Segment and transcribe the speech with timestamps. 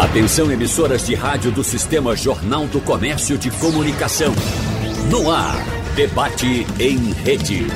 [0.00, 4.32] Atenção emissoras de rádio do Sistema Jornal do Comércio de Comunicação.
[5.10, 5.62] No ar,
[5.94, 7.66] debate em rede.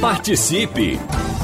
[0.00, 1.00] Participe!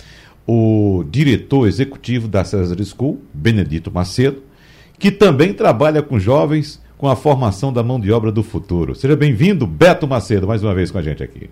[0.48, 4.42] o diretor executivo da Cesar School, Benedito Macedo,
[4.98, 8.96] que também trabalha com jovens com a formação da mão de obra do futuro.
[8.96, 11.52] Seja bem-vindo, Beto Macedo, mais uma vez com a gente aqui.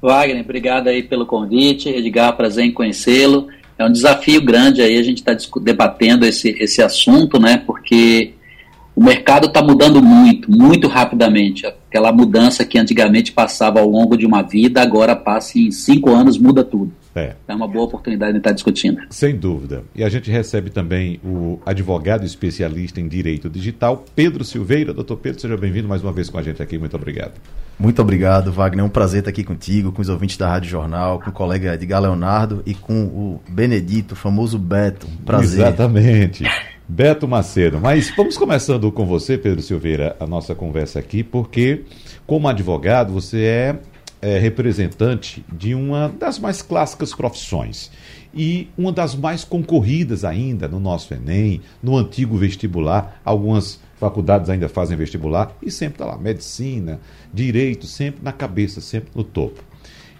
[0.00, 1.88] Wagner, obrigado aí pelo convite.
[1.88, 3.46] Edgar, prazer em conhecê-lo.
[3.78, 7.62] É um desafio grande aí a gente está debatendo esse, esse assunto, né?
[7.66, 8.34] Porque
[8.94, 11.66] o mercado está mudando muito, muito rapidamente.
[11.66, 16.38] Aquela mudança que antigamente passava ao longo de uma vida, agora passa em cinco anos,
[16.38, 16.92] muda tudo.
[17.14, 17.34] É.
[17.46, 19.02] é uma boa oportunidade de estar discutindo.
[19.10, 19.84] Sem dúvida.
[19.94, 24.94] E a gente recebe também o advogado especialista em direito digital, Pedro Silveira.
[24.94, 26.78] Doutor Pedro, seja bem-vindo mais uma vez com a gente aqui.
[26.78, 27.32] Muito obrigado.
[27.78, 28.84] Muito obrigado, Wagner.
[28.84, 31.74] É um prazer estar aqui contigo, com os ouvintes da Rádio Jornal, com o colega
[31.74, 35.06] Edgar Leonardo e com o Benedito, o famoso Beto.
[35.24, 35.60] Prazer.
[35.60, 36.44] Exatamente.
[36.88, 37.80] Beto Macedo.
[37.80, 41.82] Mas vamos começando com você, Pedro Silveira, a nossa conversa aqui, porque
[42.26, 43.78] como advogado você é
[44.22, 47.90] é, representante de uma das mais clássicas profissões
[48.32, 53.20] e uma das mais concorridas ainda no nosso Enem, no antigo vestibular.
[53.24, 57.00] Algumas faculdades ainda fazem vestibular e sempre está lá, medicina,
[57.34, 59.62] direito, sempre na cabeça, sempre no topo.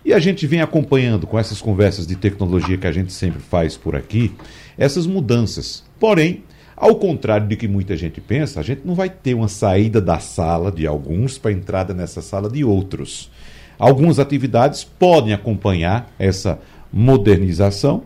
[0.04, 3.76] E a gente vem acompanhando com essas conversas de tecnologia que a gente sempre faz
[3.76, 4.32] por aqui,
[4.76, 5.84] essas mudanças.
[6.00, 6.42] Porém,
[6.76, 10.18] ao contrário de que muita gente pensa, a gente não vai ter uma saída da
[10.18, 13.30] sala de alguns para entrada nessa sala de outros.
[13.82, 16.60] Algumas atividades podem acompanhar essa
[16.92, 18.04] modernização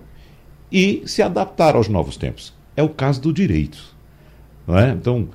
[0.72, 2.54] e se adaptar aos novos tempos.
[2.74, 3.94] É o caso do direito.
[4.68, 4.92] É?
[4.92, 5.28] Então,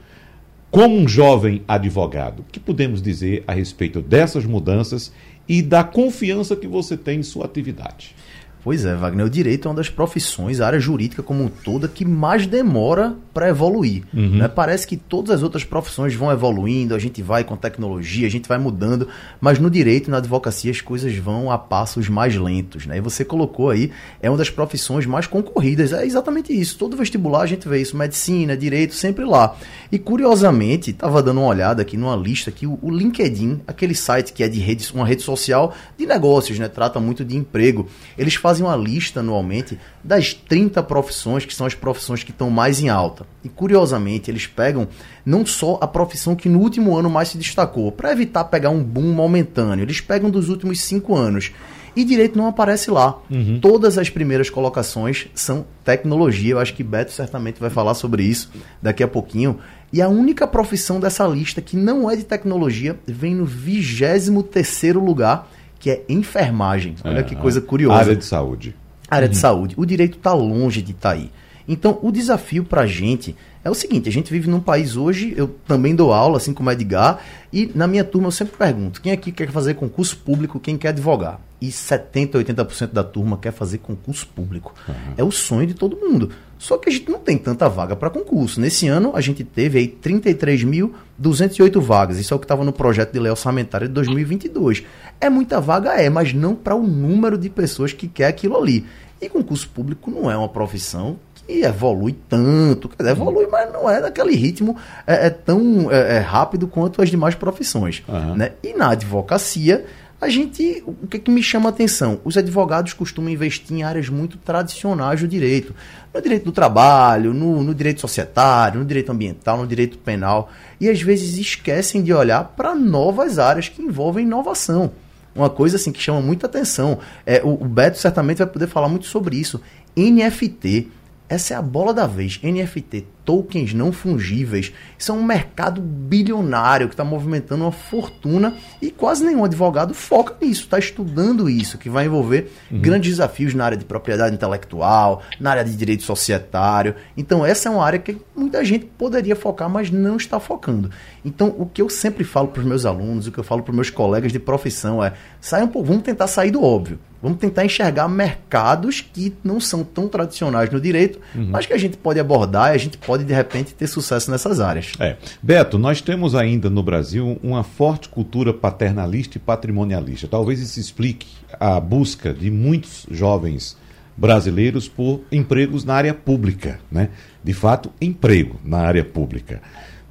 [0.72, 5.14] como um jovem advogado, o que podemos dizer a respeito dessas mudanças
[5.48, 8.16] e da confiança que você tem em sua atividade?
[8.64, 11.88] Pois é, Wagner, o direito é uma das profissões, a área jurídica como um toda,
[11.88, 14.04] que mais demora para evoluir.
[14.14, 14.38] Uhum.
[14.38, 14.48] Né?
[14.48, 18.48] Parece que todas as outras profissões vão evoluindo, a gente vai com tecnologia, a gente
[18.48, 19.08] vai mudando,
[19.40, 22.86] mas no direito, na advocacia, as coisas vão a passos mais lentos.
[22.86, 22.98] Né?
[22.98, 26.78] E você colocou aí, é uma das profissões mais concorridas, é exatamente isso.
[26.78, 29.56] Todo vestibular a gente vê isso, medicina, direito, sempre lá.
[29.92, 34.34] E curiosamente, estava dando uma olhada aqui numa lista que o, o LinkedIn, aquele site
[34.34, 36.68] que é de rede, uma rede social de negócios, né?
[36.68, 41.66] trata muito de emprego, eles fazem fazem uma lista anualmente das 30 profissões que são
[41.66, 43.26] as profissões que estão mais em alta.
[43.46, 44.90] E curiosamente, eles pegam
[45.26, 48.84] não só a profissão que no último ano mais se destacou, para evitar pegar um
[48.84, 51.54] boom momentâneo, eles pegam dos últimos cinco anos.
[51.96, 53.20] E direito não aparece lá.
[53.30, 53.60] Uhum.
[53.62, 56.54] Todas as primeiras colocações são tecnologia.
[56.54, 58.52] Eu acho que Beto certamente vai falar sobre isso
[58.82, 59.60] daqui a pouquinho.
[59.94, 65.04] E a única profissão dessa lista que não é de tecnologia vem no 23 terceiro
[65.04, 65.50] lugar
[65.82, 66.96] que é enfermagem.
[67.04, 68.00] Olha é, que coisa curiosa.
[68.00, 68.76] Área de saúde.
[69.10, 69.32] Área uhum.
[69.32, 69.74] de saúde.
[69.76, 71.32] O direito está longe de estar tá aí.
[71.68, 75.34] Então, o desafio para a gente é o seguinte: a gente vive num país hoje,
[75.36, 77.20] eu também dou aula, assim como Edgar,
[77.52, 80.90] e na minha turma eu sempre pergunto: quem aqui quer fazer concurso público, quem quer
[80.90, 81.40] advogar?
[81.60, 84.74] E 70, 80% da turma quer fazer concurso público.
[84.88, 85.14] Uhum.
[85.18, 86.32] É o sonho de todo mundo.
[86.62, 88.62] Só que a gente não tem tanta vaga para concurso.
[88.62, 92.20] Nesse ano, a gente teve aí 33.208 vagas.
[92.20, 94.84] Isso é o que estava no projeto de lei orçamentária de 2022.
[95.20, 95.94] É muita vaga?
[95.94, 98.86] É, mas não para o número de pessoas que quer aquilo ali.
[99.20, 102.88] E concurso público não é uma profissão que evolui tanto.
[102.90, 104.78] Quer dizer, evolui, mas não é daquele ritmo
[105.08, 108.04] é, é tão é, é rápido quanto as demais profissões.
[108.08, 108.36] Uhum.
[108.36, 108.52] Né?
[108.62, 109.84] E na advocacia
[110.22, 112.22] a gente, o que, que me chama a atenção?
[112.24, 115.74] Os advogados costumam investir em áreas muito tradicionais do direito.
[116.14, 120.52] No direito do trabalho, no, no direito societário, no direito ambiental, no direito penal.
[120.80, 124.92] E às vezes esquecem de olhar para novas áreas que envolvem inovação.
[125.34, 127.00] Uma coisa assim que chama muita atenção.
[127.26, 129.60] É, o, o Beto certamente vai poder falar muito sobre isso.
[129.98, 130.88] NFT
[131.32, 132.42] essa é a bola da vez.
[132.44, 138.92] NFT, tokens não fungíveis, isso é um mercado bilionário que está movimentando uma fortuna e
[138.92, 142.82] quase nenhum advogado foca nisso, está estudando isso, que vai envolver uhum.
[142.82, 146.96] grandes desafios na área de propriedade intelectual, na área de direito societário.
[147.16, 150.92] Então, essa é uma área que muita gente poderia focar, mas não está focando.
[151.24, 153.72] Então, o que eu sempre falo para os meus alunos, o que eu falo para
[153.72, 157.00] os meus colegas de profissão é: saia um pouco, vamos tentar sair do óbvio.
[157.22, 161.50] Vamos tentar enxergar mercados que não são tão tradicionais no direito, uhum.
[161.52, 164.60] mas que a gente pode abordar e a gente pode, de repente, ter sucesso nessas
[164.60, 164.92] áreas.
[165.00, 165.18] É.
[165.42, 170.28] Beto, nós temos ainda no Brasil uma forte cultura paternalista e patrimonialista.
[170.28, 171.28] Talvez isso explique
[171.60, 173.78] a busca de muitos jovens
[174.18, 177.10] brasileiros por empregos na área pública, né?
[177.44, 179.62] De fato, emprego na área pública.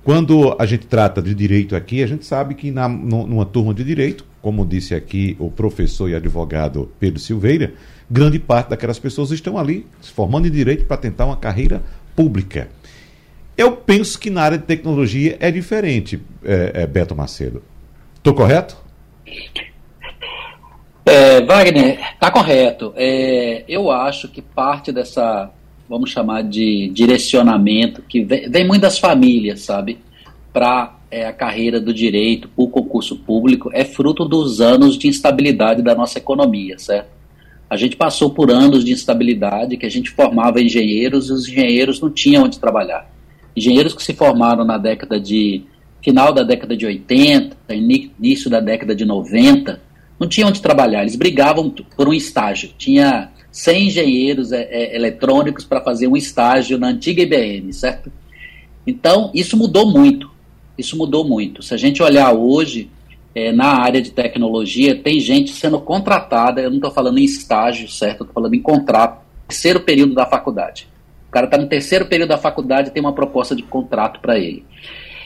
[0.02, 3.84] Quando a gente trata de direito aqui, a gente sabe que na, numa turma de
[3.84, 7.74] direito, como disse aqui o professor e advogado Pedro Silveira,
[8.10, 11.82] grande parte daquelas pessoas estão ali se formando em direito para tentar uma carreira
[12.16, 12.68] pública.
[13.56, 17.62] Eu penso que na área de tecnologia é diferente, é, é, Beto Macedo.
[18.16, 18.76] Estou correto?
[21.04, 22.92] É, Wagner, está correto.
[22.96, 25.50] É, eu acho que parte dessa
[25.90, 29.98] vamos chamar de direcionamento, que vem, vem muito das famílias, sabe?
[30.52, 32.68] Para é, a carreira do direito, o
[33.00, 37.08] concurso público, é fruto dos anos de instabilidade da nossa economia, certo?
[37.68, 42.00] A gente passou por anos de instabilidade, que a gente formava engenheiros e os engenheiros
[42.00, 43.10] não tinham onde trabalhar.
[43.56, 45.62] Engenheiros que se formaram na década de.
[46.02, 49.80] final da década de 80, início da década de 90,
[50.18, 52.70] não tinham onde trabalhar, eles brigavam por um estágio.
[52.76, 58.12] Tinha 100 engenheiros é, é, eletrônicos para fazer um estágio na antiga IBM, certo?
[58.86, 60.30] Então, isso mudou muito.
[60.76, 61.62] Isso mudou muito.
[61.62, 62.90] Se a gente olhar hoje,
[63.34, 67.88] é, na área de tecnologia, tem gente sendo contratada, eu não estou falando em estágio,
[67.88, 68.22] certo?
[68.22, 70.88] Estou falando em contrato, terceiro período da faculdade.
[71.28, 74.38] O cara está no terceiro período da faculdade e tem uma proposta de contrato para
[74.38, 74.64] ele.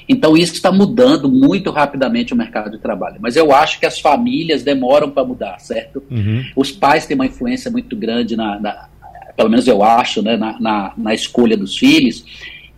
[0.06, 3.17] Então, isso está mudando muito rapidamente o mercado de trabalho.
[3.20, 6.02] Mas eu acho que as famílias demoram para mudar, certo?
[6.11, 6.44] Uhum.
[6.55, 8.88] Os pais têm uma influência muito grande, na, na
[9.35, 12.25] pelo menos eu acho, né, na, na, na escolha dos filhos.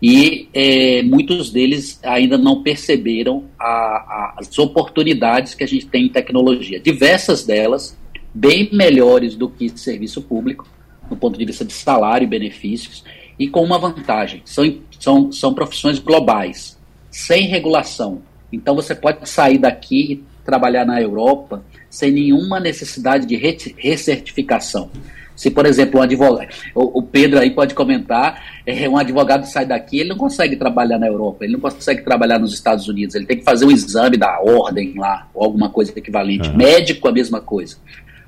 [0.01, 6.07] E é, muitos deles ainda não perceberam a, a, as oportunidades que a gente tem
[6.07, 6.79] em tecnologia.
[6.79, 7.97] Diversas delas
[8.35, 10.69] bem melhores do que serviço público,
[11.09, 13.03] do ponto de vista de salário e benefícios,
[13.39, 16.79] e com uma vantagem: são, são, são profissões globais
[17.11, 18.23] sem regulação.
[18.53, 24.91] Então você pode sair daqui e trabalhar na Europa sem nenhuma necessidade de recertificação.
[25.37, 29.99] Se, por exemplo, um advogado, o, Pedro aí pode comentar, é, um advogado sai daqui,
[30.01, 33.37] ele não consegue trabalhar na Europa, ele não consegue trabalhar nos Estados Unidos, ele tem
[33.37, 36.49] que fazer um exame da ordem lá, ou alguma coisa equivalente.
[36.49, 36.57] Uhum.
[36.57, 37.77] Médico, a mesma coisa.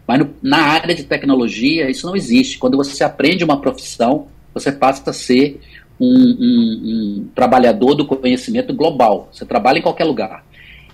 [0.06, 2.58] Mas no, na área de tecnologia, isso não existe.
[2.58, 5.60] Quando você aprende uma profissão, você passa a ser
[6.00, 6.80] um, um,
[7.20, 9.28] um, trabalhador do conhecimento global.
[9.32, 10.44] Você trabalha em qualquer lugar.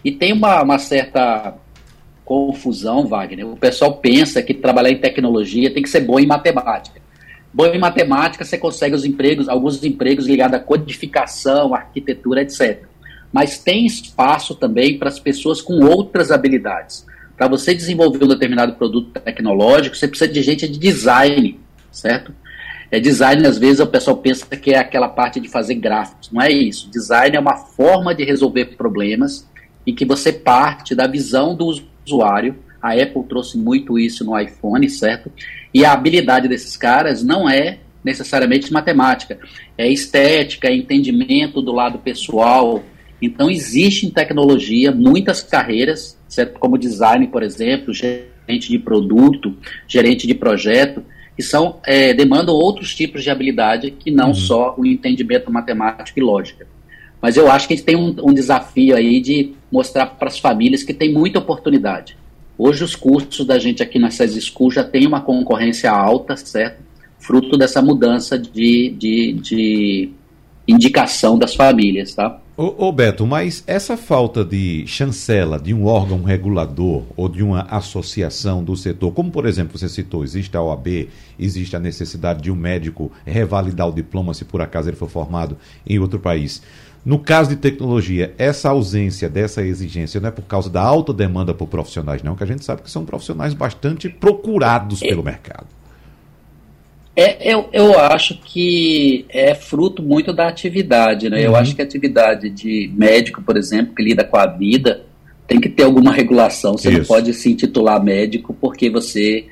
[0.05, 1.55] E tem uma, uma certa
[2.25, 3.47] confusão, Wagner.
[3.47, 7.01] O pessoal pensa que trabalhar em tecnologia tem que ser bom em matemática.
[7.53, 12.83] Bom em matemática, você consegue os empregos, alguns empregos ligados à codificação, arquitetura, etc.
[13.33, 17.07] Mas tem espaço também para as pessoas com outras habilidades.
[17.37, 21.61] Para você desenvolver um determinado produto tecnológico, você precisa de gente de design,
[21.93, 22.35] certo?
[22.91, 26.31] É, design, às vezes, o pessoal pensa que é aquela parte de fazer gráficos.
[26.31, 26.89] Não é isso.
[26.91, 29.49] Design é uma forma de resolver problemas
[29.87, 31.73] em que você parte da visão do
[32.05, 32.57] usuário.
[32.81, 35.33] A Apple trouxe muito isso no iPhone, certo?
[35.73, 39.39] E a habilidade desses caras não é necessariamente matemática,
[39.79, 42.85] é estética, é entendimento do lado pessoal.
[43.21, 46.59] Então, existe em tecnologia muitas carreiras, certo?
[46.59, 49.57] Como design, por exemplo, gerente de produto,
[49.89, 51.03] gerente de projeto,
[51.35, 54.35] que são é, demandam outros tipos de habilidade que não uhum.
[54.35, 56.67] só o entendimento matemático e lógica.
[57.21, 60.39] Mas eu acho que a gente tem um, um desafio aí de mostrar para as
[60.39, 62.17] famílias que tem muita oportunidade.
[62.57, 66.81] Hoje os cursos da gente aqui na SES School já tem uma concorrência alta, certo?
[67.19, 70.11] Fruto dessa mudança de, de, de
[70.69, 72.41] indicação das famílias, tá?
[72.57, 77.63] Ô, ô, Beto, mas essa falta de chancela de um órgão regulador ou de uma
[77.63, 82.53] associação do setor, como por exemplo você citou, existe a OAB, existe a necessidade de
[82.53, 86.63] um médico revalidar o diploma se por acaso ele for formado em outro país.
[87.05, 91.53] No caso de tecnologia, essa ausência dessa exigência não é por causa da alta demanda
[91.53, 95.67] por profissionais, não, que a gente sabe que são profissionais bastante procurados pelo mercado.
[97.17, 101.39] É, eu, eu acho que é fruto muito da atividade, né?
[101.39, 101.45] Uhum.
[101.45, 105.05] Eu acho que a atividade de médico, por exemplo, que lida com a vida,
[105.47, 106.73] tem que ter alguma regulação.
[106.73, 106.99] Você Isso.
[106.99, 109.47] não pode se intitular médico porque você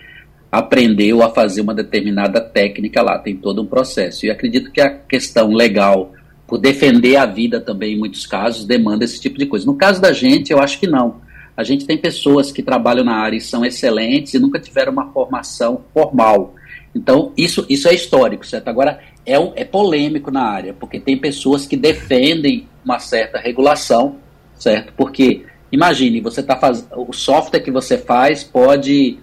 [0.50, 4.26] aprendeu a fazer uma determinada técnica lá, tem todo um processo.
[4.26, 6.12] E acredito que a questão legal,
[6.52, 9.64] por defender a vida também em muitos casos, demanda esse tipo de coisa.
[9.64, 11.22] No caso da gente, eu acho que não.
[11.56, 15.10] A gente tem pessoas que trabalham na área e são excelentes e nunca tiveram uma
[15.12, 16.54] formação formal.
[16.94, 18.68] Então, isso, isso é histórico, certo?
[18.68, 24.16] Agora, é, é polêmico na área, porque tem pessoas que defendem uma certa regulação,
[24.54, 24.92] certo?
[24.94, 26.88] Porque, imagine, você está fazendo.
[27.08, 29.18] O software que você faz pode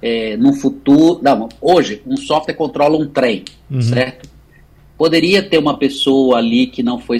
[0.00, 1.20] é, no futuro.
[1.22, 3.82] Não, hoje, um software controla um trem, uhum.
[3.82, 4.31] certo?
[4.96, 7.18] Poderia ter uma pessoa ali que não foi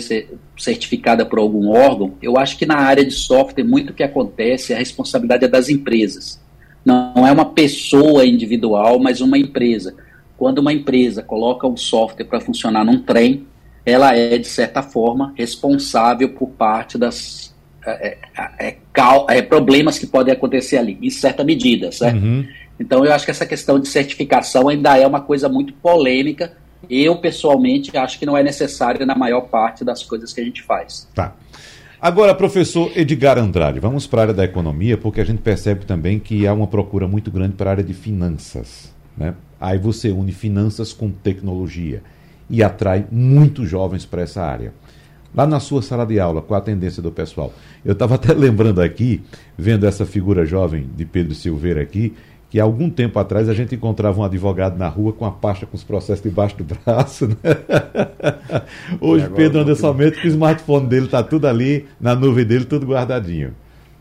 [0.57, 2.14] certificada por algum órgão.
[2.23, 6.41] Eu acho que na área de software, muito que acontece, a responsabilidade é das empresas.
[6.85, 9.95] Não, é uma pessoa individual, mas uma empresa.
[10.37, 13.47] Quando uma empresa coloca um software para funcionar num trem,
[13.85, 17.52] ela é, de certa forma, responsável por parte das
[17.85, 18.76] é, é, é,
[19.29, 22.23] é problemas que podem acontecer ali, em certa medida, certo?
[22.23, 22.47] Uhum.
[22.79, 26.52] Então eu acho que essa questão de certificação ainda é uma coisa muito polêmica.
[26.89, 30.62] Eu, pessoalmente, acho que não é necessário na maior parte das coisas que a gente
[30.62, 31.09] faz.
[31.15, 31.35] Tá.
[32.01, 36.19] Agora, professor Edgar Andrade, vamos para a área da economia, porque a gente percebe também
[36.19, 38.93] que há uma procura muito grande para a área de finanças.
[39.17, 39.35] Né?
[39.61, 42.03] Aí você une finanças com tecnologia
[42.51, 44.75] e atrai muitos jovens para essa área.
[45.35, 47.53] Lá na sua sala de aula, qual a tendência do pessoal?
[47.85, 49.23] Eu estava até lembrando aqui,
[49.57, 52.15] vendo essa figura jovem de Pedro Silveira aqui,
[52.53, 55.65] que há algum tempo atrás a gente encontrava um advogado na rua com a pasta
[55.65, 57.27] com os processos debaixo do braço.
[57.27, 57.37] Né?
[59.01, 62.85] Hoje Pedro anda somente que o smartphone dele está tudo ali, na nuvem dele, tudo
[62.85, 63.55] guardadinho.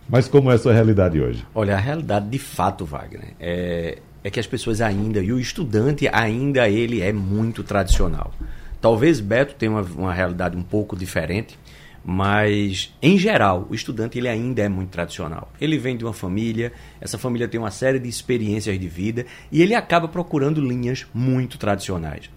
[0.10, 1.46] Mas como é a sua realidade hoje?
[1.56, 6.10] Olha, a realidade de fato, Wagner, é, é que as pessoas ainda, e o estudante
[6.12, 8.34] ainda, ele é muito tradicional.
[8.82, 11.58] Talvez Beto tenha uma, uma realidade um pouco diferente,
[12.04, 15.52] mas em geral o estudante ele ainda é muito tradicional.
[15.60, 19.62] Ele vem de uma família, essa família tem uma série de experiências de vida e
[19.62, 22.30] ele acaba procurando linhas muito tradicionais,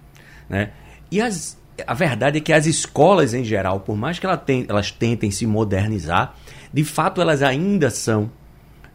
[0.49, 0.71] né?
[1.11, 4.67] E as, a verdade é que as escolas em geral, por mais que ela tem,
[4.69, 6.35] elas tentem se modernizar,
[6.73, 8.31] de fato elas ainda são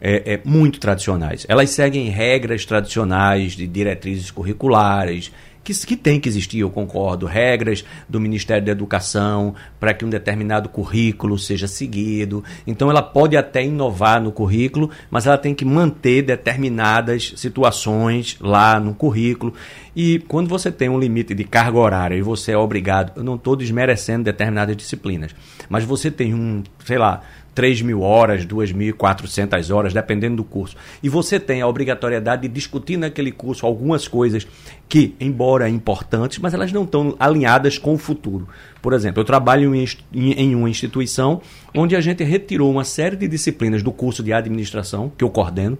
[0.00, 1.44] é, é, muito tradicionais.
[1.48, 5.30] Elas seguem regras tradicionais de diretrizes curriculares,
[5.62, 10.10] que, que tem que existir, eu concordo, regras do Ministério da Educação para que um
[10.10, 12.42] determinado currículo seja seguido.
[12.66, 18.80] Então ela pode até inovar no currículo, mas ela tem que manter determinadas situações lá
[18.80, 19.54] no currículo.
[19.94, 23.34] E quando você tem um limite de carga horária e você é obrigado, eu não
[23.34, 25.34] estou desmerecendo determinadas disciplinas,
[25.68, 27.22] mas você tem um, sei lá,
[27.54, 30.76] 3 mil horas, 2.400 horas, dependendo do curso.
[31.02, 34.46] E você tem a obrigatoriedade de discutir naquele curso algumas coisas
[34.88, 38.48] que, embora importantes, mas elas não estão alinhadas com o futuro.
[38.80, 41.40] Por exemplo, eu trabalho em, uma instituição
[41.74, 45.78] onde a gente retirou uma série de disciplinas do curso de administração, que eu coordeno,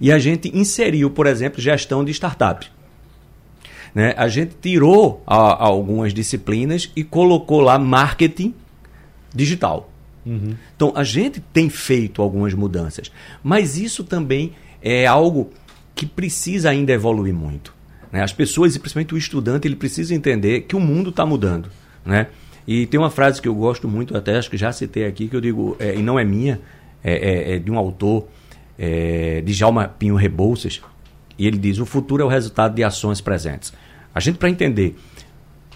[0.00, 2.70] e a gente inseriu, por exemplo, gestão de startups.
[3.94, 4.14] Né?
[4.16, 8.54] A gente tirou a, a algumas disciplinas e colocou lá marketing
[9.34, 9.90] digital.
[10.28, 10.54] Uhum.
[10.76, 13.10] Então, a gente tem feito algumas mudanças,
[13.42, 15.50] mas isso também é algo
[15.94, 17.74] que precisa ainda evoluir muito.
[18.12, 18.22] Né?
[18.22, 21.70] As pessoas, e principalmente o estudante, ele precisa entender que o mundo está mudando.
[22.04, 22.28] Né?
[22.66, 25.34] E tem uma frase que eu gosto muito, até acho que já citei aqui, que
[25.34, 26.60] eu digo, é, e não é minha,
[27.02, 28.28] é, é, é de um autor,
[28.78, 30.80] é, de Jalma Pinho Rebouças,
[31.38, 33.72] e ele diz: o futuro é o resultado de ações presentes.
[34.14, 34.96] A gente, para entender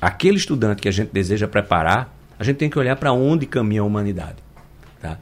[0.01, 3.83] aquele estudante que a gente deseja preparar, a gente tem que olhar para onde caminha
[3.83, 4.37] a humanidade.
[5.01, 5.17] Tá?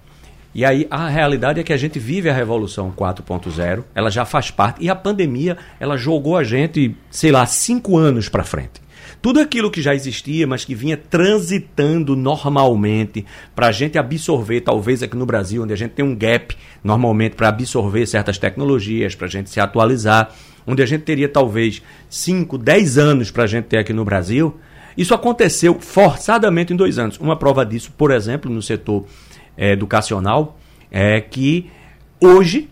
[0.55, 4.50] E aí a realidade é que a gente vive a revolução 4.0, ela já faz
[4.50, 8.81] parte, e a pandemia ela jogou a gente, sei lá, cinco anos para frente.
[9.21, 15.03] Tudo aquilo que já existia, mas que vinha transitando normalmente para a gente absorver, talvez
[15.03, 19.27] aqui no Brasil, onde a gente tem um gap normalmente para absorver certas tecnologias, para
[19.27, 20.35] a gente se atualizar,
[20.67, 24.59] onde a gente teria talvez 5, 10 anos para a gente ter aqui no Brasil,
[24.97, 27.18] isso aconteceu forçadamente em dois anos.
[27.18, 29.06] Uma prova disso, por exemplo, no setor
[29.56, 30.59] é, educacional,
[30.90, 31.70] é que
[32.20, 32.68] hoje,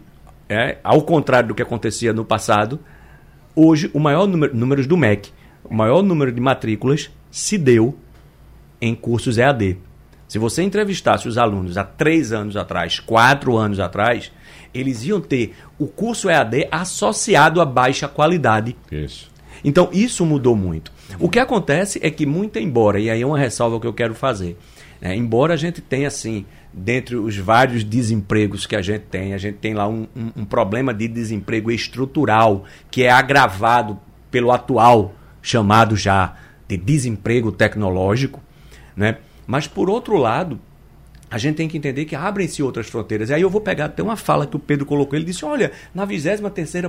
[0.49, 2.81] é, ao contrário do que acontecia no passado,
[3.55, 5.31] hoje o maior número números do MEC,
[5.65, 7.99] o maior número de matrículas se deu
[8.81, 9.79] em cursos EAD.
[10.27, 14.31] Se você entrevistasse os alunos há três anos atrás, quatro anos atrás,
[14.75, 18.77] eles iam ter o curso EAD associado a baixa qualidade.
[18.93, 19.31] Isso.
[19.65, 20.93] Então, isso mudou muito.
[21.19, 24.15] O que acontece é que, muito embora, e aí é uma ressalva que eu quero
[24.15, 24.57] fazer,
[25.01, 29.39] né, embora a gente tenha, assim, dentre os vários desempregos que a gente tem, a
[29.39, 33.99] gente tem lá um, um, um problema de desemprego estrutural que é agravado
[34.31, 36.37] pelo atual chamado já
[36.67, 38.43] de desemprego tecnológico,
[38.95, 39.19] né?
[39.47, 40.61] Mas por outro lado,
[41.31, 43.31] a gente tem que entender que abrem-se outras fronteiras.
[43.31, 45.17] E aí eu vou pegar até uma fala que o Pedro colocou.
[45.17, 46.41] Ele disse: olha, na 23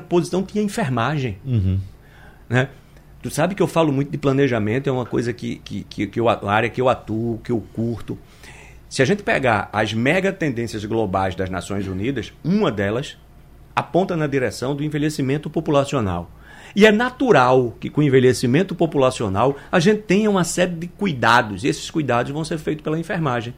[0.07, 1.37] posição tinha enfermagem.
[1.45, 1.79] Uhum.
[2.49, 2.69] Né?
[3.21, 6.19] Tu sabe que eu falo muito de planejamento, é uma coisa que, que, que, que
[6.19, 8.17] eu, a área que eu atuo, que eu curto.
[8.87, 13.17] Se a gente pegar as mega tendências globais das Nações Unidas, uma delas
[13.75, 16.31] aponta na direção do envelhecimento populacional.
[16.75, 21.63] E é natural que com o envelhecimento populacional a gente tenha uma série de cuidados,
[21.63, 23.53] e esses cuidados vão ser feitos pela enfermagem.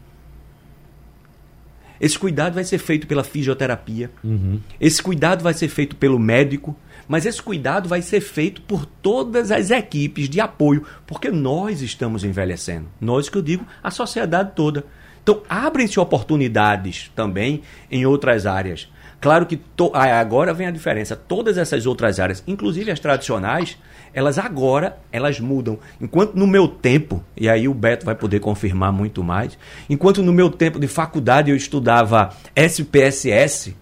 [2.00, 4.10] Esse cuidado vai ser feito pela fisioterapia.
[4.24, 4.60] Uhum.
[4.80, 6.76] Esse cuidado vai ser feito pelo médico.
[7.12, 12.24] Mas esse cuidado vai ser feito por todas as equipes de apoio, porque nós estamos
[12.24, 12.88] envelhecendo.
[13.02, 14.86] Nós que eu digo, a sociedade toda.
[15.22, 18.88] Então, abrem-se oportunidades também em outras áreas.
[19.20, 19.92] Claro que to...
[19.94, 21.14] agora vem a diferença.
[21.14, 23.78] Todas essas outras áreas, inclusive as tradicionais,
[24.14, 25.80] elas agora elas mudam.
[26.00, 29.58] Enquanto no meu tempo, e aí o Beto vai poder confirmar muito mais,
[29.90, 33.76] enquanto no meu tempo de faculdade eu estudava SPSS,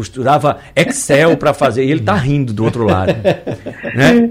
[0.00, 3.12] estudava Excel para fazer, e ele tá rindo do outro lado.
[3.94, 4.30] né?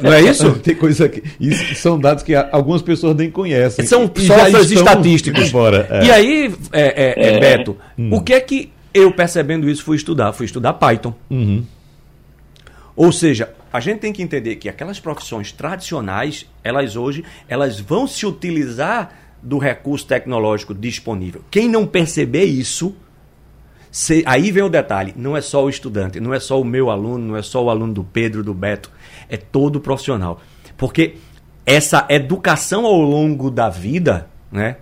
[0.00, 0.52] Não é isso?
[0.62, 1.22] Tem coisa que.
[1.40, 3.84] Isso são dados que algumas pessoas nem conhecem.
[3.84, 5.50] São softwares estatísticos.
[5.50, 6.04] Fora, é.
[6.04, 8.10] E aí, é, é, é, Beto, hum.
[8.12, 10.32] o que é que eu percebendo isso fui estudar?
[10.32, 11.14] Fui estudar Python.
[11.28, 11.64] Uhum.
[12.94, 18.06] Ou seja, a gente tem que entender que aquelas profissões tradicionais, elas hoje, elas vão
[18.06, 21.42] se utilizar do recurso tecnológico disponível.
[21.50, 22.94] Quem não perceber isso,
[23.94, 26.90] se, aí vem o detalhe: não é só o estudante, não é só o meu
[26.90, 28.90] aluno, não é só o aluno do Pedro, do Beto,
[29.28, 30.40] é todo profissional.
[30.76, 31.14] Porque
[31.64, 34.78] essa educação ao longo da vida, né?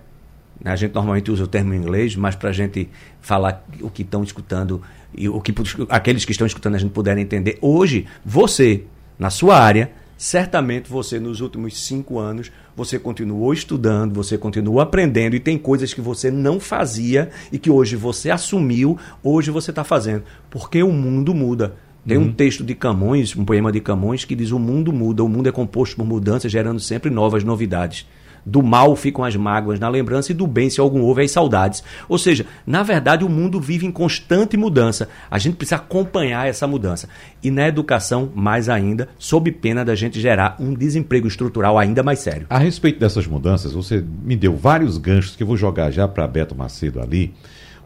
[0.65, 2.89] A gente normalmente usa o termo em inglês, mas para a gente
[3.21, 4.81] falar o que estão escutando
[5.15, 5.53] e o que
[5.89, 7.59] aqueles que estão escutando a gente puderem entender.
[7.61, 8.83] Hoje, você,
[9.19, 15.35] na sua área, certamente você nos últimos cinco anos você continuou estudando, você continuou aprendendo
[15.35, 19.83] e tem coisas que você não fazia e que hoje você assumiu, hoje você está
[19.83, 20.23] fazendo.
[20.49, 21.75] Porque o mundo muda.
[22.05, 22.25] Tem uhum.
[22.25, 25.47] um texto de Camões, um poema de Camões, que diz: O mundo muda, o mundo
[25.47, 28.05] é composto por mudanças, gerando sempre novas novidades.
[28.45, 31.83] Do mal ficam as mágoas na lembrança e do bem, se algum houve, as saudades.
[32.09, 35.07] Ou seja, na verdade, o mundo vive em constante mudança.
[35.29, 37.07] A gente precisa acompanhar essa mudança.
[37.41, 42.19] E na educação, mais ainda, sob pena da gente gerar um desemprego estrutural ainda mais
[42.19, 42.47] sério.
[42.49, 46.27] A respeito dessas mudanças, você me deu vários ganchos que eu vou jogar já para
[46.27, 47.33] Beto Macedo ali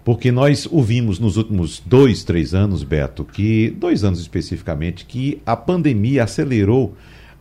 [0.07, 5.53] porque nós ouvimos nos últimos dois, três anos, Beto, que dois anos especificamente, que a
[5.53, 6.95] pandemia acelerou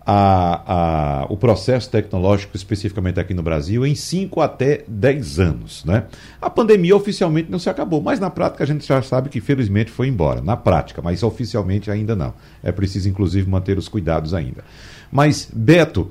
[0.06, 5.84] a, a, o processo tecnológico, especificamente aqui no Brasil, em 5 até 10 anos.
[5.84, 6.04] Né?
[6.40, 9.90] A pandemia oficialmente não se acabou, mas na prática a gente já sabe que felizmente
[9.90, 10.40] foi embora.
[10.40, 12.32] Na prática, mas oficialmente ainda não.
[12.62, 14.62] É preciso, inclusive, manter os cuidados ainda.
[15.10, 16.08] Mas, Beto,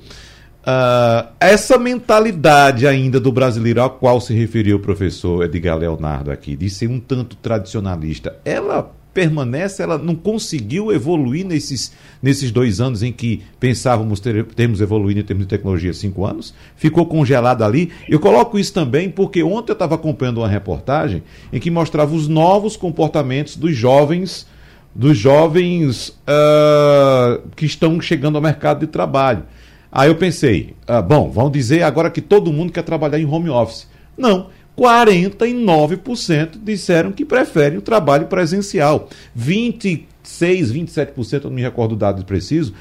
[0.68, 6.56] Uh, essa mentalidade ainda do brasileiro ao qual se referiu o professor Edgar Leonardo aqui,
[6.56, 13.02] de ser um tanto tradicionalista, ela permanece, ela não conseguiu evoluir nesses, nesses dois anos
[13.02, 17.92] em que pensávamos ter, termos evoluído em termos de tecnologia cinco anos, ficou congelada ali.
[18.10, 21.24] Eu coloco isso também porque ontem eu estava acompanhando uma reportagem
[21.54, 24.46] em que mostrava os novos comportamentos dos jovens,
[24.94, 29.44] dos jovens uh, que estão chegando ao mercado de trabalho.
[29.90, 33.50] Aí eu pensei, ah, bom, vão dizer agora que todo mundo quer trabalhar em home
[33.50, 33.88] office.
[34.18, 39.10] Não, 49% disseram que preferem o trabalho presencial.
[39.34, 42.74] 26, 27%, não me recordo o dado preciso,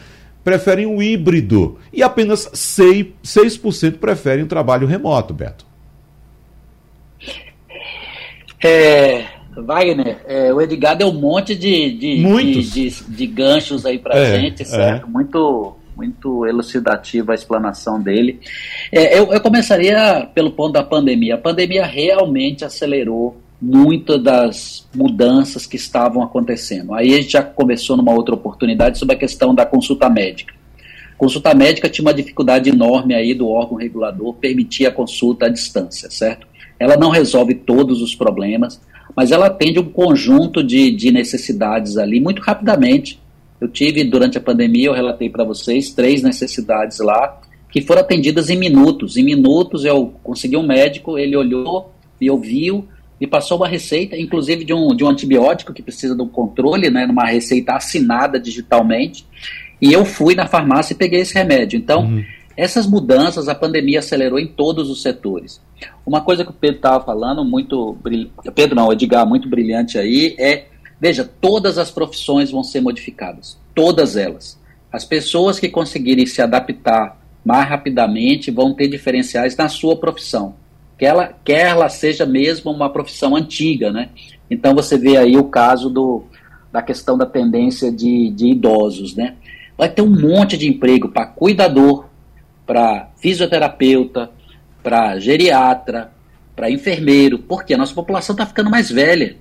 [0.43, 1.79] preferem o híbrido.
[1.93, 3.57] E apenas 6%, 6
[4.01, 5.65] preferem o trabalho remoto, Beto.
[8.63, 9.27] É,
[9.57, 14.17] Wagner, é, o Edgar deu um monte de, de, de, de, de ganchos aí pra
[14.17, 15.07] é, gente, certo?
[15.07, 15.11] É.
[15.11, 18.41] Muito muito elucidativa a explanação dele.
[18.91, 21.35] É, eu, eu começaria pelo ponto da pandemia.
[21.35, 26.95] A pandemia realmente acelerou muitas das mudanças que estavam acontecendo.
[26.95, 30.53] Aí a gente já conversou numa outra oportunidade sobre a questão da consulta médica.
[31.17, 36.11] Consulta médica tinha uma dificuldade enorme aí do órgão regulador permitir a consulta à distância,
[36.11, 36.47] certo?
[36.79, 38.81] Ela não resolve todos os problemas,
[39.17, 43.21] mas ela atende um conjunto de, de necessidades ali muito rapidamente
[43.65, 48.51] eu tive, durante a pandemia, eu relatei para vocês, três necessidades lá, que foram atendidas
[48.51, 49.17] em minutos.
[49.17, 52.87] Em minutos eu consegui um médico, ele olhou, me ouviu,
[53.19, 56.91] me passou uma receita, inclusive de um, de um antibiótico que precisa de um controle,
[56.91, 59.27] né, numa receita assinada digitalmente,
[59.81, 61.79] e eu fui na farmácia e peguei esse remédio.
[61.79, 62.23] Então, uhum.
[62.57, 65.61] essas mudanças a pandemia acelerou em todos os setores.
[66.05, 67.97] Uma coisa que o Pedro estava falando, muito
[68.55, 70.67] Pedro não, Edgar, muito brilhante aí, é
[71.05, 74.59] Veja, todas as profissões vão ser modificadas, todas elas.
[74.91, 80.55] As pessoas que conseguirem se adaptar mais rapidamente vão ter diferenciais na sua profissão.
[80.97, 84.09] quer ela, quer ela seja mesmo uma profissão antiga, né?
[84.51, 86.25] Então você vê aí o caso do,
[86.73, 89.35] da questão da tendência de, de idosos, né?
[89.77, 92.07] Vai ter um monte de emprego para cuidador,
[92.65, 94.31] para fisioterapeuta,
[94.83, 96.13] para geriatra,
[96.57, 99.37] para enfermeiro, porque a nossa população está ficando mais velha.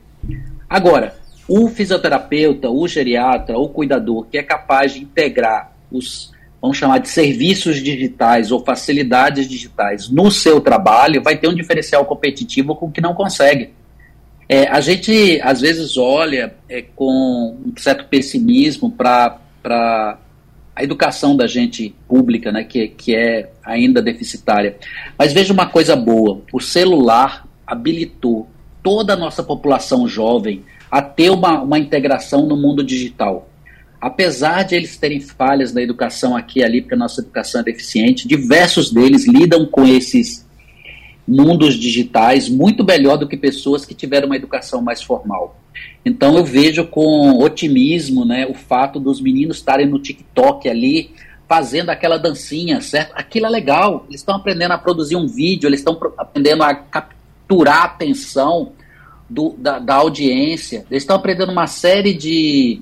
[0.69, 6.99] Agora, o fisioterapeuta, o geriatra, o cuidador que é capaz de integrar os, vamos chamar
[6.99, 12.85] de serviços digitais ou facilidades digitais no seu trabalho, vai ter um diferencial competitivo com
[12.85, 13.71] o que não consegue.
[14.47, 19.39] É, a gente, às vezes, olha é, com um certo pessimismo para
[20.75, 24.77] a educação da gente pública, né, que, que é ainda deficitária.
[25.17, 28.47] Mas veja uma coisa boa: o celular habilitou
[28.81, 33.49] toda a nossa população jovem a ter uma, uma integração no mundo digital.
[33.99, 37.63] Apesar de eles terem falhas na educação aqui e ali, porque a nossa educação é
[37.63, 40.47] deficiente, diversos deles lidam com esses
[41.27, 45.59] mundos digitais muito melhor do que pessoas que tiveram uma educação mais formal.
[46.05, 51.09] Então eu vejo com otimismo né, o fato dos meninos estarem no TikTok ali,
[51.49, 53.13] fazendo aquela dancinha, certo?
[53.15, 54.05] Aquilo é legal.
[54.09, 58.73] Eles estão aprendendo a produzir um vídeo, eles estão aprendendo a capturar a atenção
[59.33, 62.81] do, da, da audiência, eles estão aprendendo uma série de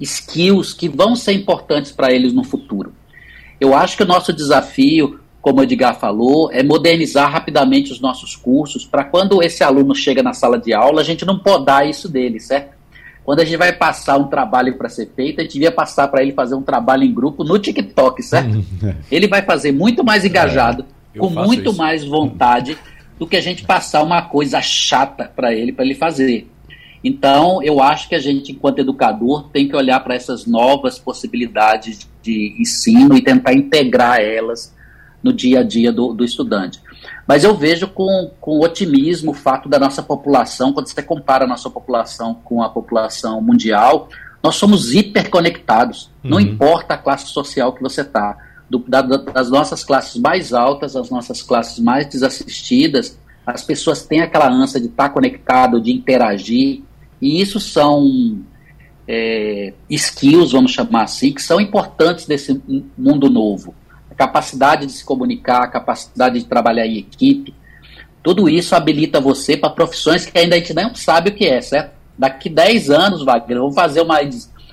[0.00, 2.92] skills que vão ser importantes para eles no futuro.
[3.60, 8.36] Eu acho que o nosso desafio como o Edgar falou, é modernizar rapidamente os nossos
[8.36, 12.08] cursos para quando esse aluno chega na sala de aula, a gente não podar isso
[12.08, 12.76] dele, certo?
[13.24, 16.22] Quando a gente vai passar um trabalho para ser feito, a gente devia passar para
[16.22, 18.64] ele fazer um trabalho em grupo no TikTok, certo?
[19.10, 21.78] ele vai fazer muito mais engajado, é, com muito isso.
[21.78, 22.76] mais vontade
[23.18, 26.48] do que a gente passar uma coisa chata para ele, para ele fazer.
[27.02, 32.08] Então, eu acho que a gente, enquanto educador, tem que olhar para essas novas possibilidades
[32.22, 34.74] de ensino e tentar integrar elas
[35.22, 36.80] no dia a dia do, do estudante.
[37.26, 41.48] Mas eu vejo com, com otimismo o fato da nossa população, quando você compara a
[41.48, 44.08] nossa população com a população mundial,
[44.42, 46.10] nós somos hiperconectados.
[46.24, 46.30] Uhum.
[46.30, 48.36] Não importa a classe social que você está.
[48.86, 54.50] Da, das nossas classes mais altas às nossas classes mais desassistidas, as pessoas têm aquela
[54.50, 56.82] ânsia de estar tá conectado, de interagir,
[57.20, 58.42] e isso são
[59.06, 62.60] é, skills, vamos chamar assim, que são importantes desse
[62.96, 63.74] mundo novo
[64.18, 67.54] capacidade de se comunicar, a capacidade de trabalhar em equipe.
[68.20, 71.60] Tudo isso habilita você para profissões que ainda a gente não sabe o que é,
[71.60, 71.96] certo?
[72.18, 74.18] Daqui 10 anos, Wagner, vamos fazer uma,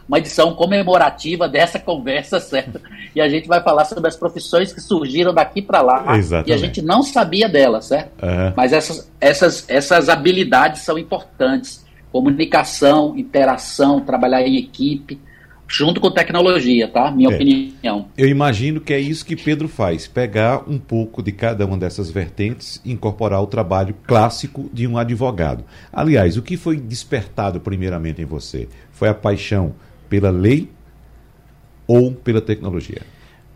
[0.08, 2.80] uma edição comemorativa dessa conversa, certo?
[3.16, 6.50] E a gente vai falar sobre as profissões que surgiram daqui para lá Exatamente.
[6.50, 8.24] e a gente não sabia delas, certo?
[8.24, 8.54] Uhum.
[8.56, 11.84] Mas essas, essas, essas habilidades são importantes.
[12.12, 15.20] Comunicação, interação, trabalhar em equipe
[15.68, 17.12] junto com tecnologia, tá?
[17.12, 17.36] Minha é.
[17.36, 18.08] opinião.
[18.18, 22.10] Eu imagino que é isso que Pedro faz, pegar um pouco de cada uma dessas
[22.10, 25.66] vertentes e incorporar o trabalho clássico de um advogado.
[25.92, 28.68] Aliás, o que foi despertado primeiramente em você?
[28.92, 29.74] Foi a paixão
[30.10, 30.70] pela lei
[31.88, 33.02] ou pela tecnologia?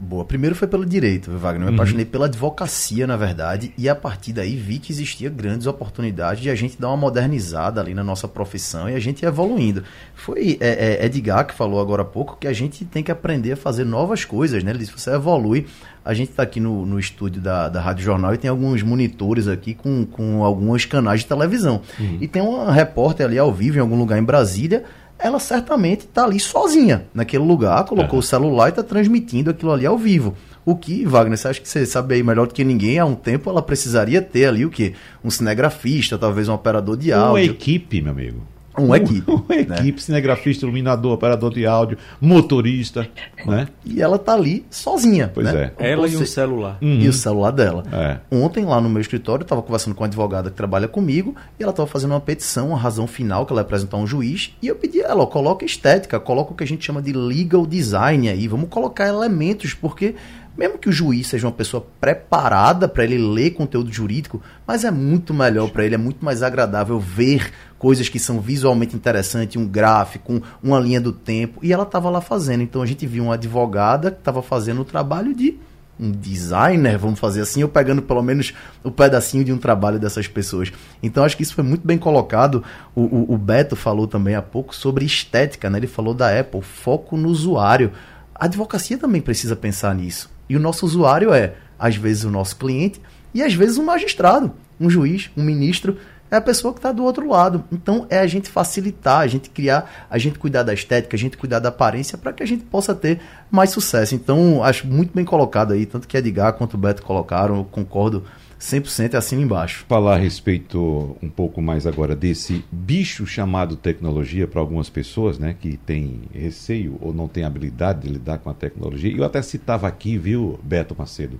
[0.02, 0.24] Boa.
[0.24, 1.64] Primeiro foi pelo direito, Wagner.
[1.64, 1.76] Eu me uhum.
[1.76, 6.50] apaixonei pela advocacia, na verdade, e a partir daí vi que existia grandes oportunidades de
[6.50, 9.84] a gente dar uma modernizada ali na nossa profissão e a gente evoluindo.
[10.16, 13.52] Foi é, é, Edgar que falou agora há pouco que a gente tem que aprender
[13.52, 14.72] a fazer novas coisas, né?
[14.72, 15.68] Ele disse, você evolui.
[16.06, 19.50] A gente está aqui no, no estúdio da, da Rádio Jornal e tem alguns monitores
[19.50, 21.82] aqui com, com alguns canais de televisão.
[22.00, 22.20] Uhum.
[22.22, 24.86] E tem uma repórter ali ao vivo em algum lugar em Brasília
[25.20, 28.20] ela certamente está ali sozinha naquele lugar, colocou uhum.
[28.20, 30.36] o celular e está transmitindo aquilo ali ao vivo.
[30.66, 33.00] O que, Wagner, você acha que você sabe aí melhor do que ninguém?
[33.00, 34.94] Há um tempo ela precisaria ter ali o quê?
[35.24, 37.32] Um cinegrafista, talvez um operador de áudio.
[37.32, 38.42] Uma equipe, meu amigo.
[38.86, 39.24] Uma equipe.
[39.30, 39.62] Uma né?
[39.62, 39.98] equipe, né?
[39.98, 43.08] cinegrafista, iluminador, operador de áudio, motorista,
[43.46, 43.68] né?
[43.86, 45.32] E ela tá ali sozinha.
[45.34, 45.72] Pois né?
[45.78, 45.92] é.
[45.92, 46.15] Ela Você...
[46.15, 46.78] e o celular.
[46.82, 47.00] Uhum.
[47.00, 47.84] E o celular dela.
[47.92, 48.18] É.
[48.32, 51.63] Ontem, lá no meu escritório, eu estava conversando com uma advogada que trabalha comigo e
[51.63, 54.56] ela estava fazendo uma petição, uma razão final que ela ia apresentar a um juiz.
[54.62, 57.13] E eu pedi a ela, ó, coloca estética, coloca o que a gente chama de
[57.13, 60.15] legal design aí, vamos colocar elementos, porque
[60.60, 64.92] mesmo que o juiz seja uma pessoa preparada para ele ler conteúdo jurídico, mas é
[64.92, 69.65] muito melhor para ele, é muito mais agradável ver coisas que são visualmente interessantes, um
[69.65, 72.62] gráfico, uma linha do tempo, e ela estava lá fazendo.
[72.62, 75.58] Então a gente viu uma advogada que estava fazendo o trabalho de
[76.00, 80.28] um designer, vamos fazer assim, ou pegando pelo menos o pedacinho de um trabalho dessas
[80.28, 80.72] pessoas.
[81.02, 82.63] Então acho que isso foi muito bem colocado.
[82.96, 85.80] O, o, o Beto falou também há pouco sobre estética, né?
[85.80, 87.92] Ele falou da Apple, foco no usuário.
[88.34, 90.30] A advocacia também precisa pensar nisso.
[90.48, 93.02] E o nosso usuário é, às vezes, o nosso cliente
[93.34, 95.98] e às vezes um magistrado, um juiz, um ministro.
[96.32, 97.63] É a pessoa que está do outro lado.
[97.72, 101.38] Então é a gente facilitar, a gente criar, a gente cuidar da estética, a gente
[101.38, 104.13] cuidar da aparência para que a gente possa ter mais sucesso.
[104.15, 108.24] Então acho muito bem colocado aí, tanto que Edgar quanto o Beto colocaram, eu concordo
[108.60, 109.86] 100% acima e embaixo.
[109.88, 115.56] Falar a respeito um pouco mais agora desse bicho chamado tecnologia para algumas pessoas, né,
[115.60, 119.15] que tem receio ou não tem habilidade de lidar com a tecnologia.
[119.15, 121.39] Eu até citava aqui, viu, Beto Macedo,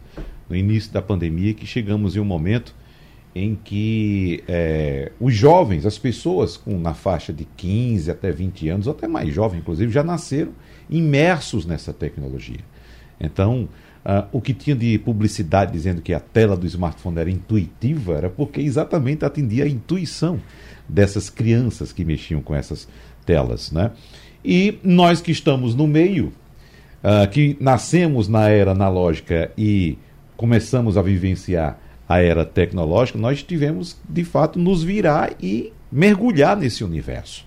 [0.50, 2.74] no início da pandemia, que chegamos em um momento
[3.40, 8.88] em que é, os jovens, as pessoas com na faixa de 15 até 20 anos,
[8.88, 10.52] ou até mais jovens, inclusive, já nasceram
[10.90, 12.60] imersos nessa tecnologia.
[13.20, 13.68] Então,
[14.00, 18.30] Uh, o que tinha de publicidade dizendo que a tela do smartphone era intuitiva era
[18.30, 20.40] porque exatamente atendia a intuição
[20.88, 22.88] dessas crianças que mexiam com essas
[23.26, 23.74] telas.
[23.74, 23.92] Né?
[24.44, 26.32] E nós que estamos no meio,
[27.04, 29.98] uh, que nascemos na era analógica e
[30.38, 31.78] começamos a vivenciar
[32.10, 37.46] a era tecnológica, nós tivemos de fato nos virar e mergulhar nesse universo.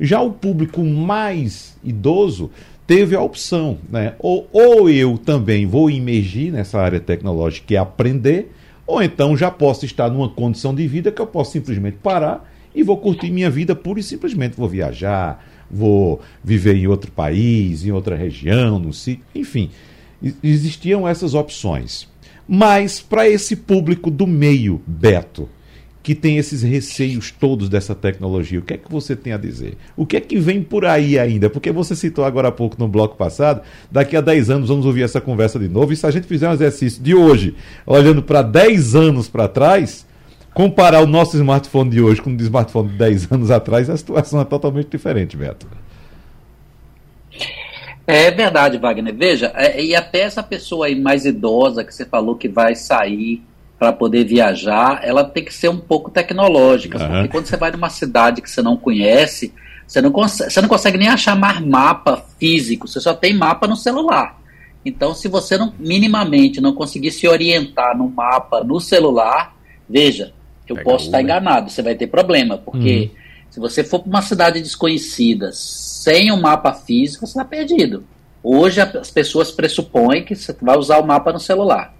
[0.00, 2.50] Já o público mais idoso
[2.88, 4.14] teve a opção, né?
[4.18, 8.50] Ou, ou eu também vou imergir nessa área tecnológica e aprender,
[8.84, 12.82] ou então já posso estar numa condição de vida que eu posso simplesmente parar e
[12.82, 17.92] vou curtir minha vida pura e simplesmente vou viajar, vou viver em outro país, em
[17.92, 19.70] outra região, no sítio, enfim.
[20.42, 22.09] Existiam essas opções.
[22.52, 25.48] Mas para esse público do meio, Beto,
[26.02, 28.58] que tem esses receios todos dessa tecnologia.
[28.58, 29.76] O que é que você tem a dizer?
[29.96, 31.48] O que é que vem por aí ainda?
[31.48, 35.04] Porque você citou agora há pouco no bloco passado, daqui a 10 anos vamos ouvir
[35.04, 37.54] essa conversa de novo, e se a gente fizer um exercício de hoje,
[37.86, 40.04] olhando para 10 anos para trás,
[40.52, 44.40] comparar o nosso smartphone de hoje com o smartphone de 10 anos atrás, a situação
[44.40, 45.68] é totalmente diferente, Beto.
[48.10, 49.14] É verdade, Wagner.
[49.14, 53.42] Veja, é, e até essa pessoa aí mais idosa que você falou que vai sair
[53.78, 56.98] para poder viajar, ela tem que ser um pouco tecnológica.
[56.98, 57.08] Uhum.
[57.08, 59.54] Porque quando você vai numa cidade que você não conhece,
[59.86, 63.66] você não, consegue, você não consegue nem achar mais mapa físico, você só tem mapa
[63.66, 64.38] no celular.
[64.84, 69.56] Então, se você não minimamente não conseguir se orientar no mapa no celular,
[69.88, 70.32] veja,
[70.68, 73.50] eu Pega posso estar enganado, você vai ter problema, porque uhum.
[73.50, 75.50] se você for para uma cidade desconhecida
[76.00, 78.04] sem um mapa físico, você está perdido.
[78.42, 81.94] Hoje as pessoas pressupõem que você vai usar o mapa no celular.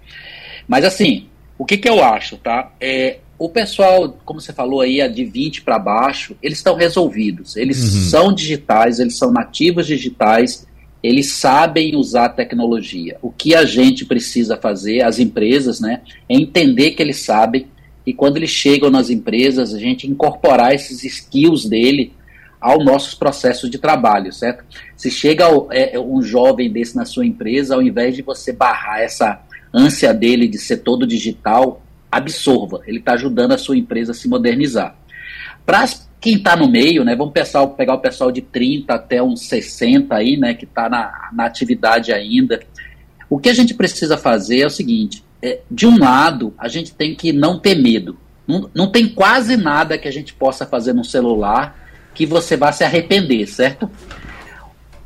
[0.67, 2.71] Mas assim, o que, que eu acho, tá?
[2.81, 7.55] É, o pessoal, como você falou aí, de 20 para baixo, eles estão resolvidos.
[7.55, 8.01] Eles uhum.
[8.09, 10.65] são digitais, eles são nativos digitais,
[11.03, 13.19] eles sabem usar a tecnologia.
[13.21, 17.67] O que a gente precisa fazer, as empresas, né, é entender que eles sabem
[18.03, 22.13] e quando eles chegam nas empresas, a gente incorporar esses skills dele
[22.61, 24.63] aos nossos processos de trabalho, certo?
[24.95, 29.41] Se chega é, um jovem desse na sua empresa, ao invés de você barrar essa
[29.73, 32.81] ânsia dele de ser todo digital, absorva.
[32.85, 34.95] Ele está ajudando a sua empresa a se modernizar.
[35.65, 35.85] Para
[36.19, 40.13] quem está no meio, né, vamos pensar, pegar o pessoal de 30 até uns 60
[40.13, 42.59] aí, né, que está na, na atividade ainda.
[43.27, 46.93] O que a gente precisa fazer é o seguinte: é, de um lado, a gente
[46.93, 48.17] tem que não ter medo.
[48.47, 51.81] Não, não tem quase nada que a gente possa fazer no celular
[52.13, 53.89] que você vá se arrepender, certo?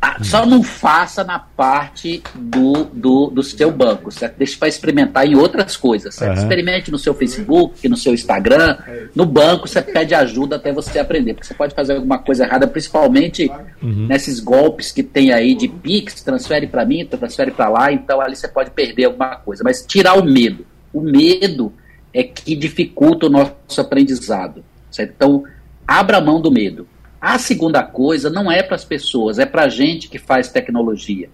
[0.08, 4.38] Ah, só não faça na parte do, do, do seu banco, certo?
[4.38, 6.36] Deixe para experimentar em outras coisas, certo?
[6.36, 6.44] Uhum.
[6.44, 8.78] Experimente no seu Facebook, no seu Instagram,
[9.16, 12.68] no banco, você pede ajuda até você aprender, porque você pode fazer alguma coisa errada,
[12.68, 14.06] principalmente uhum.
[14.06, 18.36] nesses golpes que tem aí de Pix, transfere para mim, transfere para lá, então ali
[18.36, 19.64] você pode perder alguma coisa.
[19.64, 20.68] Mas tirar o medo.
[20.94, 21.74] O medo
[22.14, 25.14] é que dificulta o nosso aprendizado, certo?
[25.16, 25.44] Então,
[25.88, 26.88] abra mão do medo
[27.26, 31.28] a segunda coisa não é para as pessoas, é para a gente que faz tecnologia.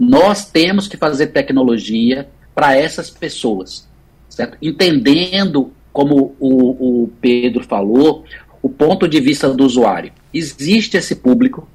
[0.00, 3.86] Nós temos que fazer tecnologia para essas pessoas,
[4.26, 4.56] certo?
[4.62, 8.24] Entendendo, como o, o Pedro falou,
[8.62, 10.12] o ponto de vista do usuário.
[10.32, 11.68] Existe esse público,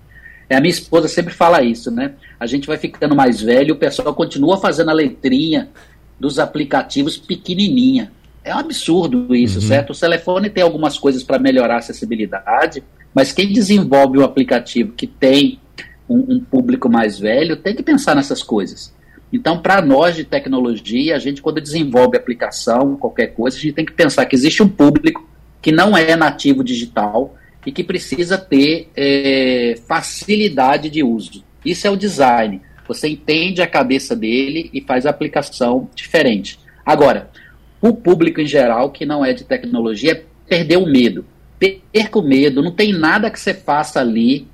[0.50, 2.14] é, a minha esposa sempre fala isso, né?
[2.40, 5.70] A gente vai ficando mais velho, o pessoal continua fazendo a letrinha
[6.20, 8.12] dos aplicativos pequenininha.
[8.50, 9.68] É um absurdo isso, uhum.
[9.68, 9.94] certo?
[9.94, 12.84] O telefone tem algumas coisas para melhorar a acessibilidade,
[13.14, 15.60] mas quem desenvolve um aplicativo que tem
[16.10, 18.92] um, um público mais velho tem que pensar nessas coisas.
[19.32, 23.86] Então, para nós de tecnologia, a gente, quando desenvolve aplicação, qualquer coisa, a gente tem
[23.86, 25.30] que pensar que existe um público
[25.62, 31.44] que não é nativo digital e que precisa ter é, facilidade de uso.
[31.64, 32.62] Isso é o design.
[32.88, 36.60] Você entende a cabeça dele e faz a aplicação diferente.
[36.84, 37.30] Agora,
[37.82, 41.26] o público em geral que não é de tecnologia perdeu o medo
[41.60, 44.48] perca o medo, não tem nada que você faça ali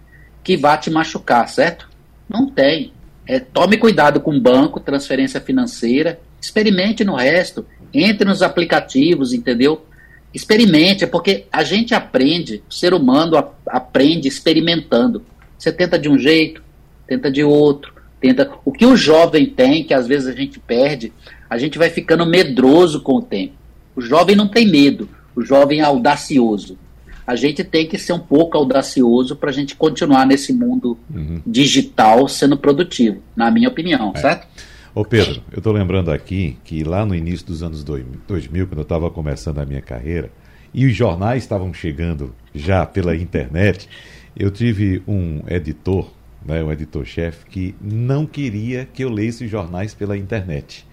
[0.43, 1.87] que vá te machucar, certo?
[2.27, 2.91] Não tem.
[3.27, 9.85] É, tome cuidado com banco, transferência financeira, experimente no resto, entre nos aplicativos, entendeu?
[10.33, 15.23] Experimente, é porque a gente aprende, o ser humano a, aprende experimentando.
[15.57, 16.61] Você tenta de um jeito,
[17.07, 18.51] tenta de outro, tenta.
[18.63, 21.13] O que o jovem tem, que às vezes a gente perde,
[21.49, 23.53] a gente vai ficando medroso com o tempo.
[23.95, 26.77] O jovem não tem medo, o jovem é audacioso.
[27.25, 31.41] A gente tem que ser um pouco audacioso para a gente continuar nesse mundo uhum.
[31.45, 34.19] digital sendo produtivo, na minha opinião, é.
[34.19, 34.47] certo?
[34.93, 38.83] Ô Pedro, eu estou lembrando aqui que lá no início dos anos 2000, quando eu
[38.83, 40.31] estava começando a minha carreira,
[40.73, 43.89] e os jornais estavam chegando já pela internet,
[44.37, 46.11] eu tive um editor,
[46.45, 50.85] né, um editor-chefe, que não queria que eu lesse jornais pela internet.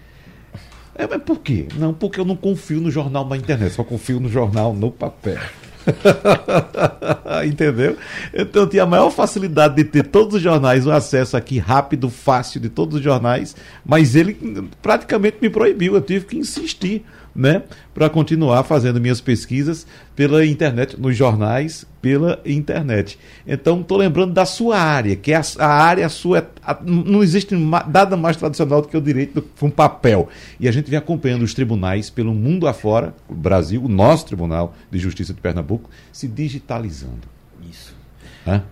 [0.95, 1.67] É, mas por quê?
[1.75, 5.39] Não, porque eu não confio no jornal na internet, só confio no jornal no papel.
[7.45, 7.97] Entendeu?
[8.33, 12.09] Então eu tinha a maior facilidade de ter todos os jornais, o acesso aqui rápido,
[12.09, 14.37] fácil de todos os jornais, mas ele
[14.81, 17.03] praticamente me proibiu, eu tive que insistir
[17.35, 23.17] né, para continuar fazendo minhas pesquisas pela internet, nos jornais, pela internet.
[23.47, 26.47] Então, estou lembrando da sua área, que é a, a área sua.
[26.63, 30.29] A, não existe nada mais tradicional do que o direito com papel.
[30.59, 34.75] E a gente vem acompanhando os tribunais pelo mundo afora, o Brasil, o nosso Tribunal
[34.91, 37.27] de Justiça de Pernambuco, se digitalizando.
[37.69, 37.95] Isso.
[38.45, 38.63] Hã?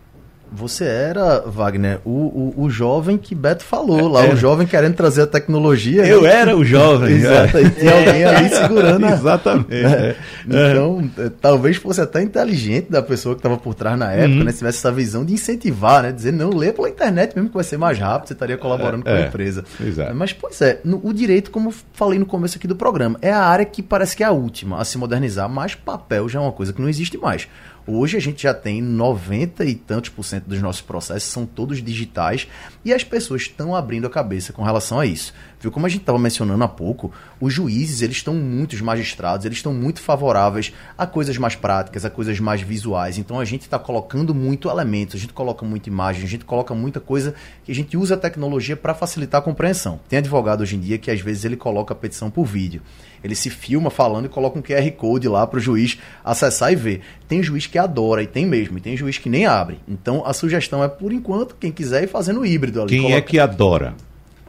[0.54, 4.34] Você era, Wagner, o, o, o, jovem que Beto falou lá, era.
[4.34, 6.06] o jovem querendo trazer a tecnologia.
[6.06, 6.30] Eu né?
[6.30, 7.16] era o jovem.
[7.16, 9.06] Exato, e tinha alguém ali segurando.
[9.06, 9.74] Exatamente.
[9.74, 10.16] É.
[10.46, 14.44] Então, é, talvez fosse até inteligente da pessoa que estava por trás na época, uhum.
[14.44, 14.52] né?
[14.52, 16.12] Se tivesse essa visão de incentivar, né?
[16.12, 19.10] Dizer, não, lê pela internet mesmo que vai ser mais rápido, você estaria colaborando com
[19.10, 19.64] a é, empresa.
[19.80, 20.14] Exato.
[20.14, 23.40] Mas, pois é, no, o direito, como falei no começo aqui do programa, é a
[23.40, 26.52] área que parece que é a última a se modernizar, mas papel já é uma
[26.52, 27.48] coisa que não existe mais.
[27.88, 31.82] Hoje a gente já tem 90 e tantos por cento dos nossos processos são todos
[31.82, 32.48] digitais
[32.86, 35.34] e as pessoas estão abrindo a cabeça com relação a isso.
[35.62, 39.46] Viu como a gente estava mencionando há pouco, os juízes, eles estão muito os magistrados,
[39.46, 43.20] eles estão muito favoráveis a coisas mais práticas, a coisas mais visuais.
[43.20, 46.74] Então a gente está colocando muito elementos, a gente coloca muita imagem, a gente coloca
[46.74, 50.00] muita coisa que a gente usa a tecnologia para facilitar a compreensão.
[50.10, 52.82] Tem advogado hoje em dia que às vezes ele coloca a petição por vídeo.
[53.24, 56.76] Ele se filma falando e coloca um QR Code lá para o juiz acessar e
[56.76, 57.02] ver.
[57.28, 59.80] Tem juiz que adora, e tem mesmo, e tem juiz que nem abre.
[59.88, 62.90] Então a sugestão é, por enquanto, quem quiser ir fazendo híbrido ali.
[62.90, 63.18] Quem é coloca...
[63.18, 63.96] é que adora?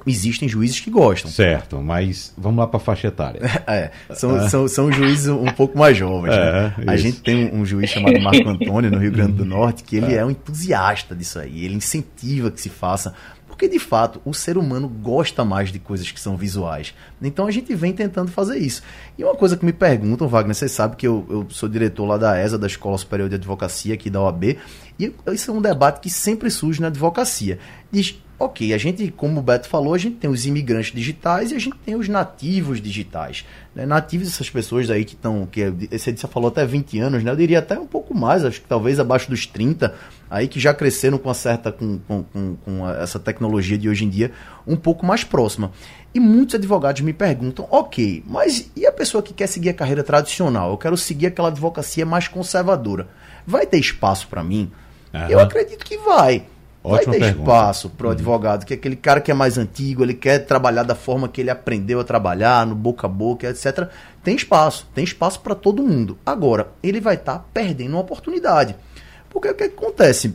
[0.07, 1.31] Existem juízes que gostam.
[1.31, 3.41] Certo, mas vamos lá para a faixa etária.
[3.65, 4.49] É, são, é.
[4.49, 6.35] São, são juízes um pouco mais jovens.
[6.35, 6.75] É, né?
[6.89, 10.15] A gente tem um juiz chamado Marco Antônio, no Rio Grande do Norte, que ele
[10.15, 10.19] é.
[10.19, 11.65] é um entusiasta disso aí.
[11.65, 13.15] Ele incentiva que se faça
[13.63, 16.95] porque de fato o ser humano gosta mais de coisas que são visuais.
[17.21, 18.83] Então a gente vem tentando fazer isso.
[19.17, 22.17] E uma coisa que me perguntam, Wagner, você sabe que eu, eu sou diretor lá
[22.17, 24.57] da ESA, da Escola Superior de Advocacia aqui da OAB,
[24.99, 27.59] e isso é um debate que sempre surge na advocacia.
[27.91, 31.55] Diz, ok, a gente, como o Beto falou, a gente tem os imigrantes digitais e
[31.55, 33.45] a gente tem os nativos digitais.
[33.75, 33.87] Né?
[33.87, 37.31] Nativos, essas pessoas aí que estão, que você falou até 20 anos, né?
[37.31, 39.95] eu diria até um pouco mais, acho que talvez abaixo dos 30,
[40.31, 44.09] aí que já cresceram com certa, com, com, com, com essa tecnologia de hoje em
[44.09, 44.33] dia
[44.67, 45.71] um pouco mais próxima.
[46.15, 50.03] E muitos advogados me perguntam, ok, mas e a pessoa que quer seguir a carreira
[50.03, 50.71] tradicional?
[50.71, 53.09] Eu quero seguir aquela advocacia mais conservadora.
[53.47, 54.71] Vai ter espaço para mim?
[55.15, 55.29] Uhum.
[55.29, 56.45] Eu acredito que vai.
[56.85, 57.51] Ótima vai ter pergunta.
[57.51, 58.15] espaço para o uhum.
[58.15, 61.41] advogado, que é aquele cara que é mais antigo, ele quer trabalhar da forma que
[61.41, 63.89] ele aprendeu a trabalhar, no boca a boca, etc.
[64.23, 66.19] Tem espaço, tem espaço para todo mundo.
[66.27, 68.75] Agora, ele vai estar tá perdendo uma oportunidade.
[69.31, 70.35] Porque o que, que acontece?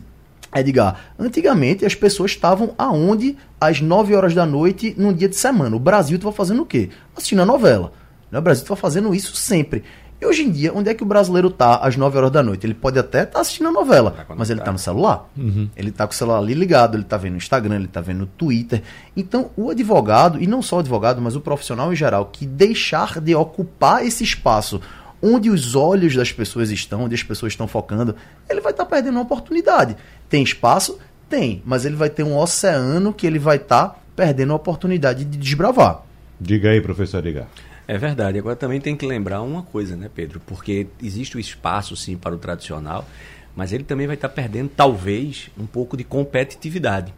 [0.55, 5.75] Edgar, antigamente as pessoas estavam aonde às 9 horas da noite num dia de semana.
[5.75, 6.89] O Brasil estava fazendo o quê?
[7.15, 7.91] Assistindo a novela.
[8.31, 9.83] O Brasil estava fazendo isso sempre.
[10.19, 12.65] E hoje em dia, onde é que o brasileiro tá às 9 horas da noite?
[12.65, 15.29] Ele pode até estar tá assistindo a novela, tá mas ele está no celular.
[15.37, 15.69] Uhum.
[15.75, 18.19] Ele está com o celular ali ligado, ele está vendo no Instagram, ele está vendo
[18.19, 18.81] no Twitter.
[19.15, 23.19] Então, o advogado, e não só o advogado, mas o profissional em geral, que deixar
[23.21, 24.81] de ocupar esse espaço
[25.21, 28.15] onde os olhos das pessoas estão, onde as pessoas estão focando,
[28.49, 29.95] ele vai estar tá perdendo uma oportunidade.
[30.29, 30.97] Tem espaço?
[31.29, 35.25] Tem, mas ele vai ter um oceano que ele vai estar tá perdendo a oportunidade
[35.25, 36.03] de desbravar.
[36.39, 37.47] Diga aí, professor Edgar.
[37.87, 38.37] É verdade.
[38.37, 40.41] Agora também tem que lembrar uma coisa, né, Pedro?
[40.45, 43.07] Porque existe o espaço, sim, para o tradicional,
[43.55, 47.13] mas ele também vai estar perdendo, talvez, um pouco de competitividade.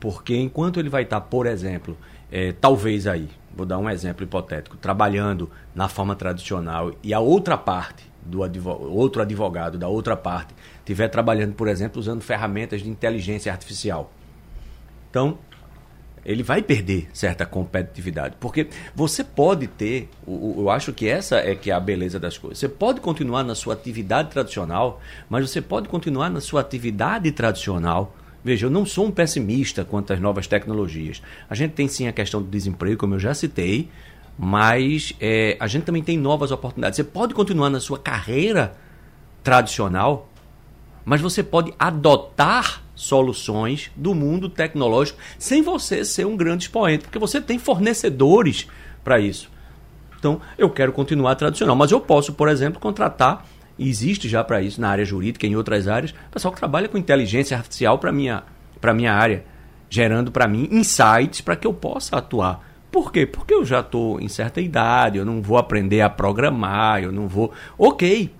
[0.00, 1.96] Porque enquanto ele vai estar, por exemplo,
[2.30, 7.56] é, talvez aí, vou dar um exemplo hipotético, trabalhando na forma tradicional e a outra
[7.56, 12.88] parte do advogado, outro advogado da outra parte estiver trabalhando, por exemplo, usando ferramentas de
[12.88, 14.12] inteligência artificial.
[15.10, 15.38] Então,
[16.24, 18.36] ele vai perder certa competitividade.
[18.38, 22.58] Porque você pode ter, eu acho que essa é que é a beleza das coisas.
[22.58, 28.16] Você pode continuar na sua atividade tradicional, mas você pode continuar na sua atividade tradicional.
[28.44, 31.22] Veja, eu não sou um pessimista quanto às novas tecnologias.
[31.48, 33.88] A gente tem sim a questão do desemprego, como eu já citei,
[34.38, 36.96] mas é, a gente também tem novas oportunidades.
[36.96, 38.74] Você pode continuar na sua carreira
[39.42, 40.28] tradicional,
[41.04, 47.18] mas você pode adotar soluções do mundo tecnológico sem você ser um grande expoente, porque
[47.18, 48.68] você tem fornecedores
[49.02, 49.50] para isso.
[50.18, 51.74] Então, eu quero continuar tradicional.
[51.74, 53.44] Mas eu posso, por exemplo, contratar,
[53.76, 57.56] existe já para isso na área jurídica, em outras áreas, pessoal que trabalha com inteligência
[57.56, 58.44] artificial para minha,
[58.94, 59.44] minha área,
[59.90, 62.64] gerando para mim insights para que eu possa atuar.
[62.92, 63.26] Por quê?
[63.26, 67.26] Porque eu já estou em certa idade, eu não vou aprender a programar, eu não
[67.26, 67.52] vou.
[67.76, 68.32] Ok.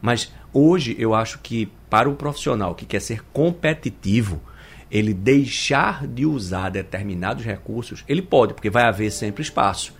[0.00, 4.42] Mas hoje eu acho que para o profissional que quer ser competitivo,
[4.90, 9.94] ele deixar de usar determinados recursos, ele pode, porque vai haver sempre espaço.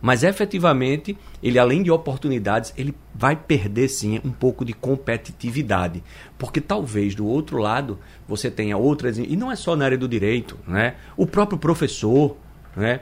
[0.00, 6.02] Mas efetivamente, ele além de oportunidades, ele vai perder sim um pouco de competitividade.
[6.38, 9.18] Porque talvez do outro lado você tenha outras.
[9.18, 10.94] E não é só na área do direito, né?
[11.14, 12.38] O próprio professor,
[12.74, 13.00] né?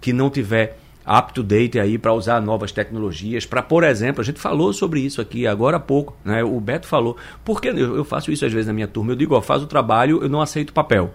[0.00, 0.78] que não tiver
[1.10, 5.00] up to date aí para usar novas tecnologias, para, por exemplo, a gente falou sobre
[5.00, 6.44] isso aqui agora há pouco, né?
[6.44, 9.34] O Beto falou, porque eu, eu faço isso às vezes na minha turma, eu digo,
[9.34, 11.12] ó, faz o trabalho, eu não aceito papel.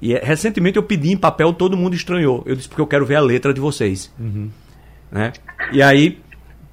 [0.00, 2.42] E é, recentemente eu pedi em papel, todo mundo estranhou.
[2.46, 4.12] Eu disse porque eu quero ver a letra de vocês.
[4.18, 4.50] Uhum.
[5.10, 5.32] Né?
[5.72, 6.20] E aí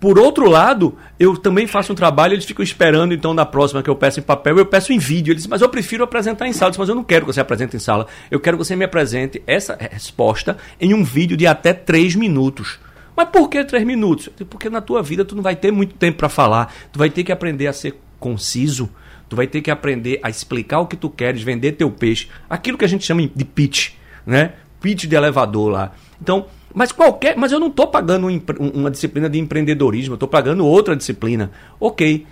[0.04, 3.90] por outro lado, eu também faço um trabalho, eles ficam esperando, então, na próxima que
[3.90, 5.32] eu peço em papel, eu peço em vídeo.
[5.32, 6.68] Eles dizem, mas eu prefiro apresentar em sala.
[6.68, 8.06] Eu disse, mas eu não quero que você apresente em sala.
[8.30, 12.82] Eu quero que você me apresente essa resposta em um vídeo de até três minutos.
[13.16, 14.28] Mas por que três minutos?
[14.50, 16.74] Porque na tua vida tu não vai ter muito tempo para falar.
[16.92, 18.90] Tu vai ter que aprender a ser conciso.
[19.30, 22.28] Tu vai ter que aprender a explicar o que tu queres, vender teu peixe.
[22.50, 23.92] Aquilo que a gente chama de pitch,
[24.26, 24.52] né?
[24.82, 25.94] Pitch de elevador lá.
[26.22, 27.38] Então, mas qualquer.
[27.38, 28.42] Mas eu não estou pagando um,
[28.74, 31.52] uma disciplina de empreendedorismo, eu estou pagando outra disciplina.
[31.80, 32.26] Ok.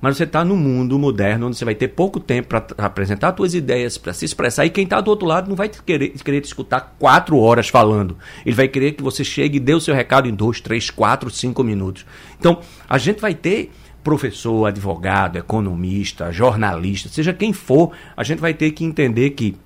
[0.00, 3.52] Mas você está no mundo moderno onde você vai ter pouco tempo para apresentar suas
[3.52, 4.64] ideias, para se expressar.
[4.64, 8.16] E quem está do outro lado não vai querer, querer te escutar quatro horas falando.
[8.46, 11.28] Ele vai querer que você chegue e dê o seu recado em dois, três, quatro,
[11.30, 12.06] cinco minutos.
[12.38, 13.72] Então, a gente vai ter
[14.04, 19.56] professor, advogado, economista, jornalista, seja quem for, a gente vai ter que entender que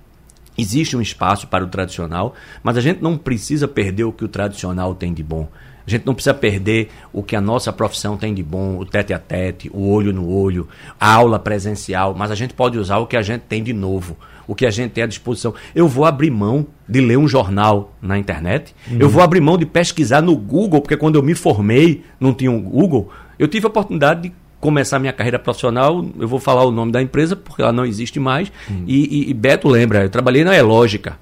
[0.57, 4.27] Existe um espaço para o tradicional, mas a gente não precisa perder o que o
[4.27, 5.47] tradicional tem de bom.
[5.85, 9.13] A gente não precisa perder o que a nossa profissão tem de bom, o tete
[9.13, 10.67] a tete, o olho no olho,
[10.99, 14.17] a aula presencial, mas a gente pode usar o que a gente tem de novo,
[14.47, 15.53] o que a gente tem à disposição.
[15.75, 18.97] Eu vou abrir mão de ler um jornal na internet, uhum.
[18.99, 22.51] eu vou abrir mão de pesquisar no Google, porque quando eu me formei, não tinha
[22.51, 24.33] um Google, eu tive a oportunidade de
[24.63, 28.17] começar minha carreira profissional, eu vou falar o nome da empresa porque ela não existe
[28.17, 28.49] mais.
[28.71, 28.85] Hum.
[28.87, 31.19] E, e, e, Beto lembra, eu trabalhei na Elógica.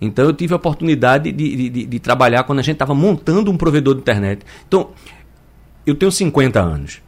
[0.00, 3.56] Então eu tive a oportunidade de, de, de trabalhar quando a gente estava montando um
[3.58, 4.46] provedor de internet.
[4.66, 4.92] Então,
[5.84, 7.02] eu tenho 50 anos.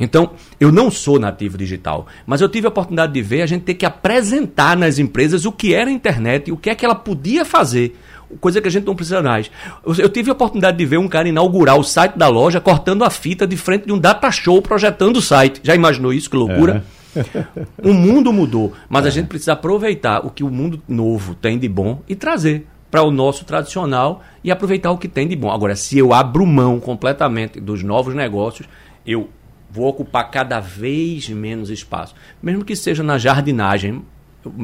[0.00, 3.64] Então, eu não sou nativo digital, mas eu tive a oportunidade de ver a gente
[3.64, 6.86] ter que apresentar nas empresas o que era a internet e o que é que
[6.86, 7.98] ela podia fazer
[8.40, 9.50] coisa que a gente não precisa mais.
[9.84, 13.10] Eu tive a oportunidade de ver um cara inaugurar o site da loja cortando a
[13.10, 15.60] fita de frente de um data show projetando o site.
[15.62, 16.30] Já imaginou isso?
[16.30, 16.84] Que loucura.
[16.92, 16.96] É.
[17.82, 19.08] o mundo mudou, mas é.
[19.08, 23.02] a gente precisa aproveitar o que o mundo novo tem de bom e trazer para
[23.02, 25.50] o nosso tradicional e aproveitar o que tem de bom.
[25.50, 28.68] Agora, se eu abro mão completamente dos novos negócios,
[29.06, 29.28] eu
[29.70, 34.02] vou ocupar cada vez menos espaço, mesmo que seja na jardinagem.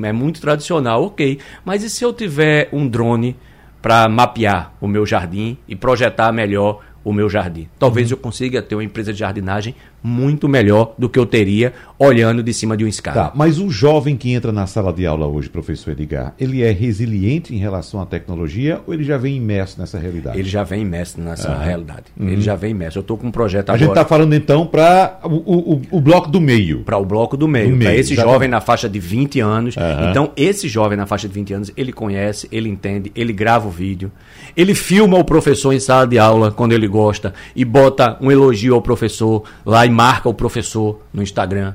[0.04, 1.40] É muito tradicional, ok.
[1.64, 3.36] Mas e se eu tiver um drone
[3.82, 7.68] para mapear o meu jardim e projetar melhor o meu jardim.
[7.78, 8.16] Talvez uhum.
[8.16, 12.52] eu consiga ter uma empresa de jardinagem muito melhor do que eu teria olhando de
[12.52, 13.24] cima de um escada.
[13.24, 16.72] Tá, mas o jovem que entra na sala de aula hoje, professor Edgar, ele é
[16.72, 20.38] resiliente em relação à tecnologia ou ele já vem imerso nessa realidade?
[20.38, 22.04] Ele já vem imerso nessa realidade.
[22.18, 22.28] Uhum.
[22.28, 22.98] Ele já vem imerso.
[22.98, 23.84] Eu estou com um projeto a agora.
[23.84, 26.80] A gente está falando então para o, o, o, bloco do meio.
[26.80, 27.78] Para o bloco do meio.
[27.78, 29.76] Para esse jovem na faixa de 20 anos.
[29.76, 30.10] Uhum.
[30.10, 33.70] Então, esse jovem na faixa de 20 anos, ele conhece, ele entende, ele grava o
[33.70, 34.10] vídeo,
[34.56, 38.74] ele filma o professor em sala de aula quando ele gosta e bota um elogio
[38.74, 41.74] ao professor lá e marca o professor no Instagram.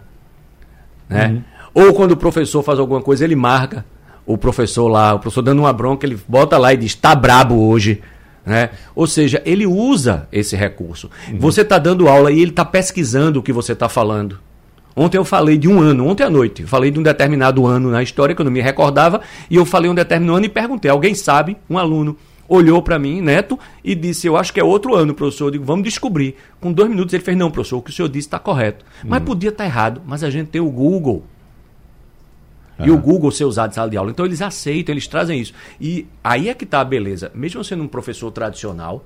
[1.09, 1.27] Né?
[1.27, 1.41] Uhum.
[1.85, 3.85] Ou quando o professor faz alguma coisa, ele marca
[4.25, 7.55] o professor lá, o professor dando uma bronca, ele bota lá e diz: tá brabo
[7.67, 8.01] hoje.
[8.45, 8.69] Né?
[8.95, 11.09] Ou seja, ele usa esse recurso.
[11.29, 11.39] Uhum.
[11.39, 14.39] Você está dando aula e ele está pesquisando o que você está falando.
[14.95, 17.91] Ontem eu falei de um ano, ontem à noite, eu falei de um determinado ano
[17.91, 20.89] na história que eu não me recordava, e eu falei um determinado ano e perguntei:
[20.89, 21.57] alguém sabe?
[21.69, 22.17] Um aluno
[22.47, 25.45] olhou para mim, Neto, e disse: Eu acho que é outro ano, professor.
[25.45, 26.35] Eu digo: Vamos descobrir.
[26.59, 28.85] Com dois minutos ele fez: Não, professor, o que o senhor disse está correto.
[29.03, 29.25] Mas hum.
[29.25, 30.01] podia estar tá errado.
[30.05, 31.23] Mas a gente tem o Google.
[32.79, 34.11] E o Google ser usado em sala de aula.
[34.11, 35.53] Então eles aceitam, eles trazem isso.
[35.81, 37.31] E aí é que está a beleza.
[37.33, 39.03] Mesmo sendo um professor tradicional,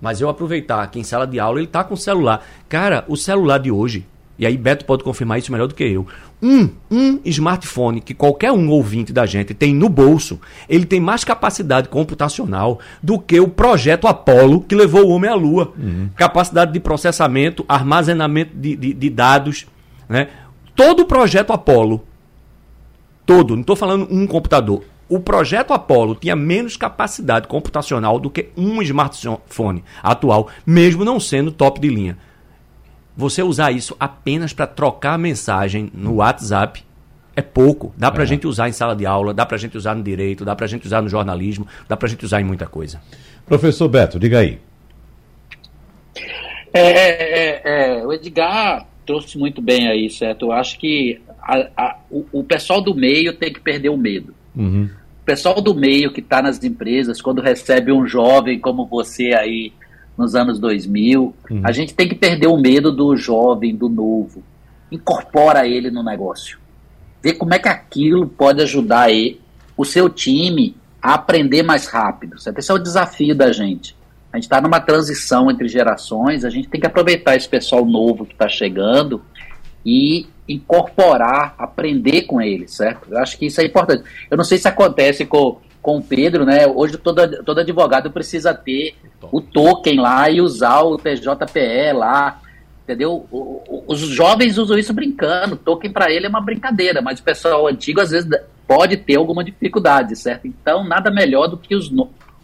[0.00, 2.46] mas eu aproveitar que em sala de aula ele está com o celular.
[2.68, 4.06] Cara, o celular de hoje,
[4.40, 6.06] e aí Beto pode confirmar isso melhor do que eu.
[6.42, 11.24] Um, um smartphone que qualquer um ouvinte da gente tem no bolso, ele tem mais
[11.24, 15.74] capacidade computacional do que o projeto Apollo que levou o homem à Lua.
[15.78, 16.08] Uhum.
[16.16, 19.66] Capacidade de processamento, armazenamento de, de, de dados.
[20.08, 20.28] Né?
[20.74, 22.02] Todo o projeto Apollo,
[23.26, 28.48] todo, não estou falando um computador, O projeto Apollo tinha menos capacidade computacional do que
[28.56, 32.16] um smartphone atual, mesmo não sendo top de linha.
[33.16, 36.82] Você usar isso apenas para trocar mensagem no WhatsApp
[37.36, 37.92] é pouco.
[37.96, 38.26] Dá para a é.
[38.26, 40.66] gente usar em sala de aula, dá para a gente usar no direito, dá para
[40.66, 43.00] a gente usar no jornalismo, dá para a gente usar em muita coisa.
[43.46, 44.58] Professor Beto, diga aí.
[46.72, 50.46] É, é, é, é o Edgar trouxe muito bem aí, certo?
[50.46, 54.32] Eu acho que a, a, o, o, pessoal do meio tem que perder o medo.
[54.54, 54.88] Uhum.
[55.20, 59.72] O pessoal do meio que está nas empresas, quando recebe um jovem como você aí
[60.16, 61.60] nos anos 2000, uhum.
[61.64, 64.42] a gente tem que perder o medo do jovem, do novo.
[64.90, 66.58] Incorpora ele no negócio.
[67.22, 69.40] Vê como é que aquilo pode ajudar ele,
[69.76, 72.38] o seu time a aprender mais rápido.
[72.38, 72.58] Certo?
[72.58, 73.96] Esse é o desafio da gente.
[74.32, 78.24] A gente está numa transição entre gerações, a gente tem que aproveitar esse pessoal novo
[78.24, 79.22] que está chegando
[79.84, 83.08] e incorporar, aprender com eles, certo?
[83.10, 84.04] Eu acho que isso é importante.
[84.30, 86.66] Eu não sei se acontece com, com o Pedro, né?
[86.66, 88.94] Hoje todo, todo advogado precisa ter
[89.32, 92.40] o token lá e usar o TJPE lá,
[92.84, 93.26] entendeu?
[93.30, 97.22] O, o, os jovens usam isso brincando, token para ele é uma brincadeira, mas o
[97.22, 98.28] pessoal antigo às vezes
[98.66, 100.46] pode ter alguma dificuldade, certo?
[100.46, 101.90] Então nada melhor do que os,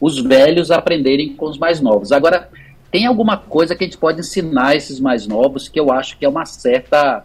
[0.01, 2.13] os velhos aprenderem com os mais novos.
[2.13, 2.49] Agora,
[2.91, 6.25] tem alguma coisa que a gente pode ensinar esses mais novos que eu acho que
[6.25, 7.25] é uma certa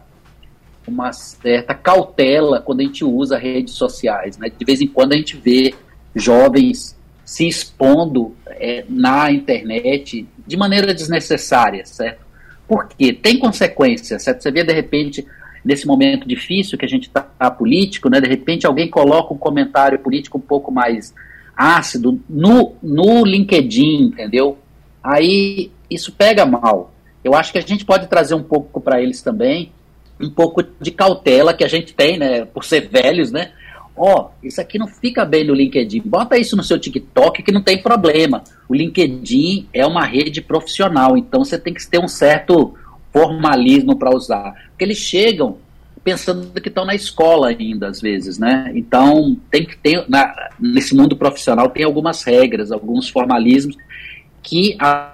[0.87, 4.49] uma certa cautela quando a gente usa redes sociais, né?
[4.49, 5.73] De vez em quando a gente vê
[6.15, 12.25] jovens se expondo é, na internet de maneira desnecessária, certo?
[12.67, 14.41] Porque tem consequências, certo?
[14.41, 15.25] Você vê de repente
[15.63, 18.19] nesse momento difícil que a gente está político, né?
[18.19, 21.13] De repente alguém coloca um comentário político um pouco mais
[21.55, 24.57] ácido no, no LinkedIn, entendeu?
[25.03, 26.93] Aí isso pega mal.
[27.23, 29.71] Eu acho que a gente pode trazer um pouco para eles também,
[30.19, 33.51] um pouco de cautela que a gente tem, né, por ser velhos, né?
[33.95, 36.01] Ó, oh, isso aqui não fica bem no LinkedIn.
[36.05, 38.43] Bota isso no seu TikTok que não tem problema.
[38.67, 42.73] O LinkedIn é uma rede profissional, então você tem que ter um certo
[43.11, 44.53] formalismo para usar.
[44.69, 45.57] Porque eles chegam
[46.03, 48.71] pensando que estão na escola ainda, às vezes, né?
[48.73, 53.77] Então, tem que ter, na, nesse mundo profissional, tem algumas regras, alguns formalismos
[54.41, 55.13] que, a,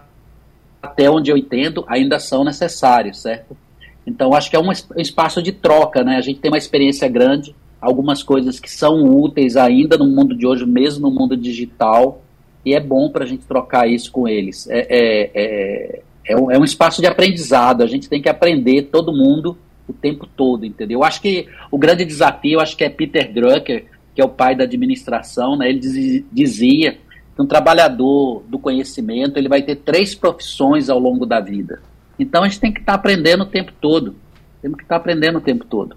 [0.81, 3.57] até onde eu entendo, ainda são necessários, certo?
[4.05, 6.15] Então, acho que é um, um espaço de troca, né?
[6.15, 10.45] A gente tem uma experiência grande, algumas coisas que são úteis ainda no mundo de
[10.45, 12.21] hoje, mesmo no mundo digital,
[12.65, 14.67] e é bom para a gente trocar isso com eles.
[14.69, 18.89] É, é, é, é, um, é um espaço de aprendizado, a gente tem que aprender,
[18.91, 19.57] todo mundo,
[19.87, 20.99] o tempo todo, entendeu?
[20.99, 24.55] Eu acho que o grande desafio, acho que é Peter Drucker, que é o pai
[24.55, 25.69] da administração, né?
[25.69, 26.97] Ele dizia
[27.35, 31.81] que um trabalhador do conhecimento ele vai ter três profissões ao longo da vida.
[32.19, 34.15] Então a gente tem que estar tá aprendendo o tempo todo.
[34.61, 35.95] Temos que estar tá aprendendo o tempo todo.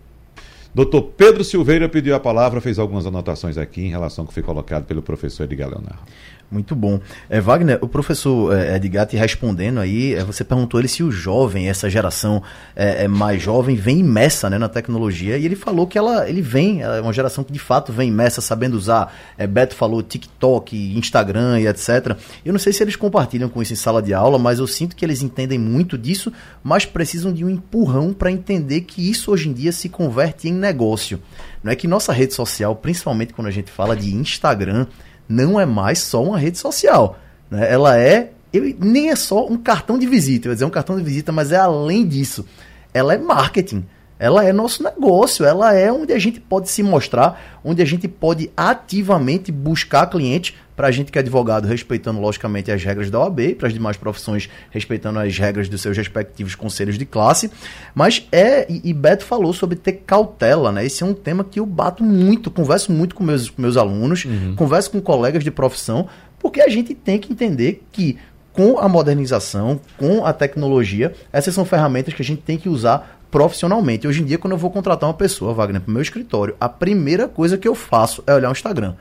[0.73, 4.43] Doutor Pedro Silveira pediu a palavra, fez algumas anotações aqui em relação ao que foi
[4.43, 6.03] colocado pelo professor Edgar Leonardo.
[6.51, 7.01] Muito bom.
[7.29, 11.11] É, Wagner, o professor é, Edgar te respondendo aí, é, você perguntou ele se o
[11.13, 12.43] jovem, essa geração
[12.75, 16.43] é, é, mais jovem, vem imersa né, na tecnologia, e ele falou que ela, ele
[16.43, 20.77] vem, é uma geração que de fato vem imersa, sabendo usar, é, Beto falou TikTok,
[20.99, 22.17] Instagram e etc.
[22.45, 24.97] Eu não sei se eles compartilham com isso em sala de aula, mas eu sinto
[24.97, 26.33] que eles entendem muito disso,
[26.65, 30.53] mas precisam de um empurrão para entender que isso hoje em dia se converte em
[30.53, 31.21] negócio.
[31.63, 34.87] Não é que nossa rede social, principalmente quando a gente fala de Instagram,
[35.31, 37.17] não é mais só uma rede social.
[37.49, 37.73] Né?
[37.73, 38.33] Ela é.
[38.53, 41.31] Eu, nem é só um cartão de visita, eu ia dizer um cartão de visita,
[41.31, 42.45] mas é além disso.
[42.93, 43.87] Ela é marketing.
[44.21, 48.07] Ela é nosso negócio, ela é onde a gente pode se mostrar, onde a gente
[48.07, 53.19] pode ativamente buscar clientes para a gente que é advogado, respeitando logicamente as regras da
[53.19, 57.51] OAB, para as demais profissões, respeitando as regras dos seus respectivos conselhos de classe.
[57.95, 60.85] Mas é, e, Beto falou sobre ter cautela, né?
[60.85, 64.27] Esse é um tema que eu bato muito, converso muito com meus, com meus alunos,
[64.27, 64.55] uhum.
[64.55, 66.09] converso com colegas de profissão,
[66.39, 68.19] porque a gente tem que entender que
[68.53, 73.20] com a modernização, com a tecnologia, essas são ferramentas que a gente tem que usar
[73.31, 74.07] profissionalmente.
[74.07, 76.69] Hoje em dia, quando eu vou contratar uma pessoa, Wagner, para o meu escritório, a
[76.69, 78.95] primeira coisa que eu faço é olhar o Instagram.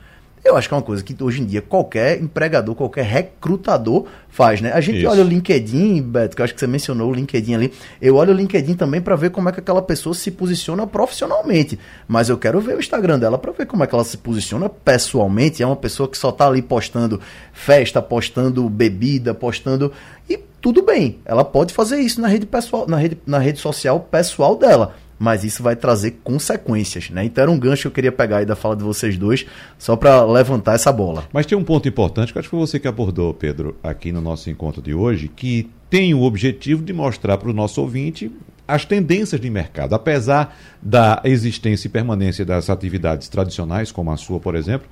[0.44, 4.62] Eu acho que é uma coisa que hoje em dia qualquer empregador, qualquer recrutador faz,
[4.62, 4.72] né?
[4.72, 5.10] A gente Isso.
[5.10, 7.74] olha o LinkedIn, Beto, que eu acho que você mencionou o LinkedIn ali.
[8.02, 11.78] Eu olho o LinkedIn também para ver como é que aquela pessoa se posiciona profissionalmente.
[12.08, 14.70] Mas eu quero ver o Instagram dela para ver como é que ela se posiciona
[14.70, 15.62] pessoalmente.
[15.62, 17.20] É uma pessoa que só tá ali postando
[17.52, 19.92] festa, postando bebida, postando.
[20.30, 24.00] E tudo bem, ela pode fazer isso na rede pessoal, na rede, na rede social
[24.00, 27.26] pessoal dela mas isso vai trazer consequências, né?
[27.26, 29.46] Então era um gancho que eu queria pegar aí da fala de vocês dois,
[29.78, 31.28] só para levantar essa bola.
[31.34, 34.22] Mas tem um ponto importante que acho que foi você que abordou, Pedro, aqui no
[34.22, 38.32] nosso encontro de hoje, que tem o objetivo de mostrar para o nosso ouvinte
[38.66, 39.94] as tendências de mercado.
[39.94, 44.88] Apesar da existência e permanência das atividades tradicionais, como a sua, por exemplo,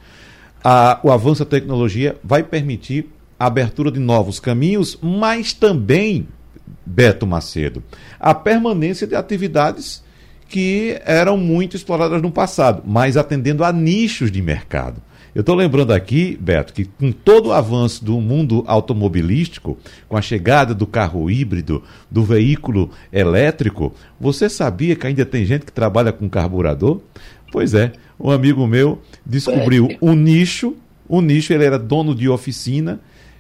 [0.62, 3.10] a, o avanço da tecnologia vai permitir
[3.40, 6.28] abertura de novos caminhos, mas também,
[6.86, 7.84] Beto Macedo,
[8.20, 10.04] a permanência de atividades
[10.50, 15.02] que eram muito exploradas no passado, mas atendendo a nichos de mercado.
[15.36, 19.78] Eu estou lembrando aqui, Beto, que com todo o avanço do mundo automobilístico,
[20.10, 25.66] com a chegada do carro híbrido, do veículo elétrico, você sabia que ainda tem gente
[25.66, 27.02] que trabalha com carburador?
[27.52, 30.76] Pois é, um amigo meu descobriu um nicho,
[31.08, 33.00] um nicho, ele era dono de oficina,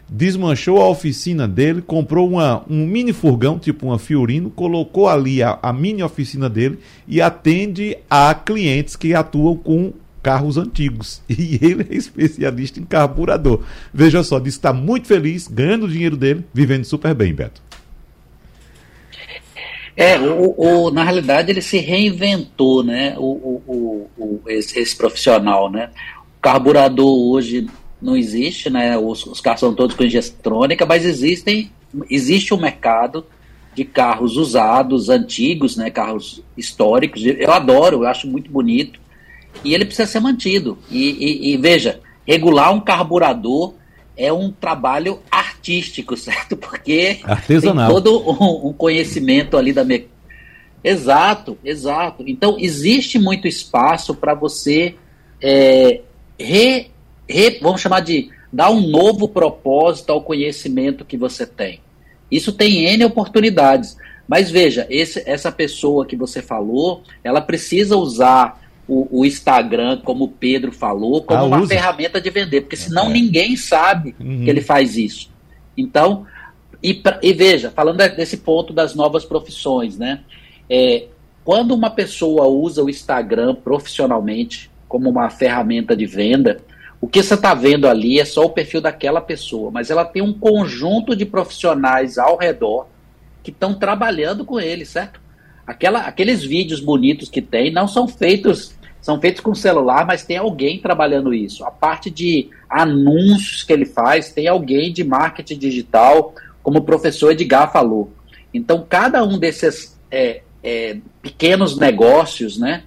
[0.09, 5.59] desmanchou a oficina dele, comprou uma, um mini furgão, tipo uma Fiorino, colocou ali a,
[5.61, 9.93] a mini oficina dele e atende a clientes que atuam com
[10.23, 11.21] carros antigos.
[11.29, 13.63] E ele é especialista em carburador.
[13.93, 17.61] Veja só, disse está muito feliz, ganhando o dinheiro dele, vivendo super bem, Beto.
[19.95, 23.15] É, o, o, na realidade ele se reinventou, né?
[23.17, 23.23] O,
[23.67, 25.89] o, o esse, esse, profissional, né?
[26.37, 27.67] O carburador hoje
[28.01, 28.97] não existe, né?
[28.97, 31.71] Os, os carros são todos com injeção eletrônica, mas existem,
[32.09, 33.25] existe um mercado
[33.73, 35.89] de carros usados, antigos, né?
[35.89, 37.23] Carros históricos.
[37.25, 38.99] Eu adoro, eu acho muito bonito.
[39.63, 40.77] E ele precisa ser mantido.
[40.89, 43.73] E, e, e veja, regular um carburador
[44.15, 46.57] é um trabalho artístico, certo?
[46.57, 47.87] Porque Artesanal.
[47.87, 50.17] tem todo um, um conhecimento ali da mecânica.
[50.83, 52.23] Exato, exato.
[52.27, 54.95] Então, existe muito espaço para você,
[55.41, 56.01] é,
[56.39, 56.96] re, re,
[57.61, 61.81] vamos chamar de, dar um novo propósito ao conhecimento que você tem.
[62.31, 63.97] Isso tem N oportunidades.
[64.27, 70.25] Mas veja, esse, essa pessoa que você falou, ela precisa usar o, o, Instagram, como
[70.25, 71.73] o Pedro falou, como ah, uma usa.
[71.73, 73.13] ferramenta de vender, porque senão é.
[73.13, 74.43] ninguém sabe uhum.
[74.43, 75.29] que ele faz isso.
[75.77, 76.25] Então,
[76.81, 80.21] e, pra, e, veja, falando desse ponto das novas profissões, né?
[80.69, 81.05] É,
[81.43, 86.59] quando uma pessoa usa o Instagram profissionalmente como uma ferramenta de venda,
[86.99, 90.21] o que você está vendo ali é só o perfil daquela pessoa, mas ela tem
[90.21, 92.87] um conjunto de profissionais ao redor
[93.43, 95.21] que estão trabalhando com ele, certo?
[95.65, 98.75] Aquela, aqueles vídeos bonitos que tem não são feitos
[99.07, 101.63] são feitos com celular, mas tem alguém trabalhando isso.
[101.63, 107.31] A parte de anúncios que ele faz, tem alguém de marketing digital, como o professor
[107.31, 108.11] Edgar falou.
[108.53, 112.83] Então, cada um desses é, é, pequenos negócios, né,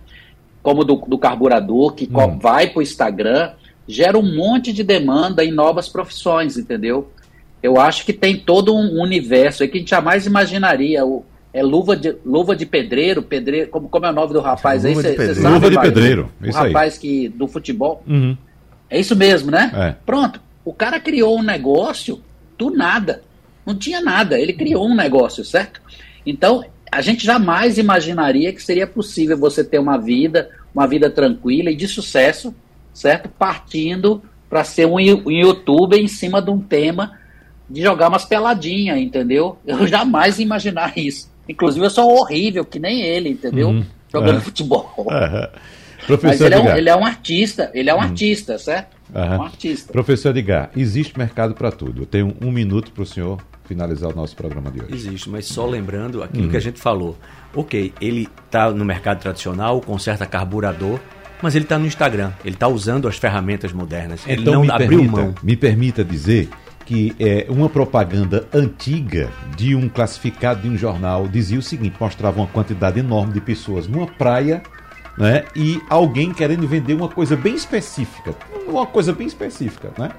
[0.62, 2.38] como do, do carburador, que hum.
[2.38, 3.52] vai para o Instagram,
[3.92, 7.10] gera um monte de demanda em novas profissões, entendeu?
[7.62, 11.04] Eu acho que tem todo um universo aí que a gente jamais imaginaria.
[11.04, 14.84] O, é luva de, luva de pedreiro, pedreiro, como, como é o nome do rapaz
[14.84, 15.16] luva aí?
[15.16, 17.00] Cê, sabe, luva de pedreiro, o, o rapaz aí.
[17.00, 18.02] que do futebol.
[18.06, 18.36] Uhum.
[18.88, 19.70] É isso mesmo, né?
[19.74, 19.94] É.
[20.06, 20.40] Pronto.
[20.64, 22.20] O cara criou um negócio
[22.56, 23.22] do nada.
[23.64, 24.38] Não tinha nada.
[24.38, 25.80] Ele criou um negócio, certo?
[26.24, 31.70] Então, a gente jamais imaginaria que seria possível você ter uma vida, uma vida tranquila
[31.70, 32.54] e de sucesso,
[33.00, 33.30] certo?
[33.30, 37.18] Partindo para ser um, um youtuber em cima de um tema
[37.68, 39.56] de jogar umas peladinhas, entendeu?
[39.66, 41.30] Eu jamais ia imaginar isso.
[41.48, 43.68] Inclusive, eu sou horrível, que nem ele, entendeu?
[43.68, 43.84] Uhum.
[44.12, 44.40] Jogando é.
[44.40, 44.92] futebol.
[44.98, 45.48] Uhum.
[46.06, 48.02] Professor Mas ele é, um, ele é, um, artista, ele é um uhum.
[48.02, 48.96] artista, certo?
[49.14, 49.22] Uhum.
[49.22, 49.92] Um artista.
[49.92, 52.02] Professor Edgar, existe mercado para tudo.
[52.02, 54.94] Eu tenho um minuto para o senhor finalizar o nosso programa de hoje.
[54.94, 56.50] Existe, mas só lembrando aquilo uhum.
[56.50, 57.16] que a gente falou.
[57.54, 60.98] Ok, ele está no mercado tradicional, conserta carburador,
[61.42, 64.22] mas ele está no Instagram, ele está usando as ferramentas modernas.
[64.26, 65.34] Então, ele não abriu permita, mão.
[65.42, 66.48] Me permita dizer
[66.84, 72.38] que é, uma propaganda antiga de um classificado de um jornal dizia o seguinte: mostrava
[72.38, 74.62] uma quantidade enorme de pessoas numa praia
[75.16, 78.34] né, e alguém querendo vender uma coisa bem específica.
[78.66, 79.92] Uma coisa bem específica.
[79.98, 80.10] Né?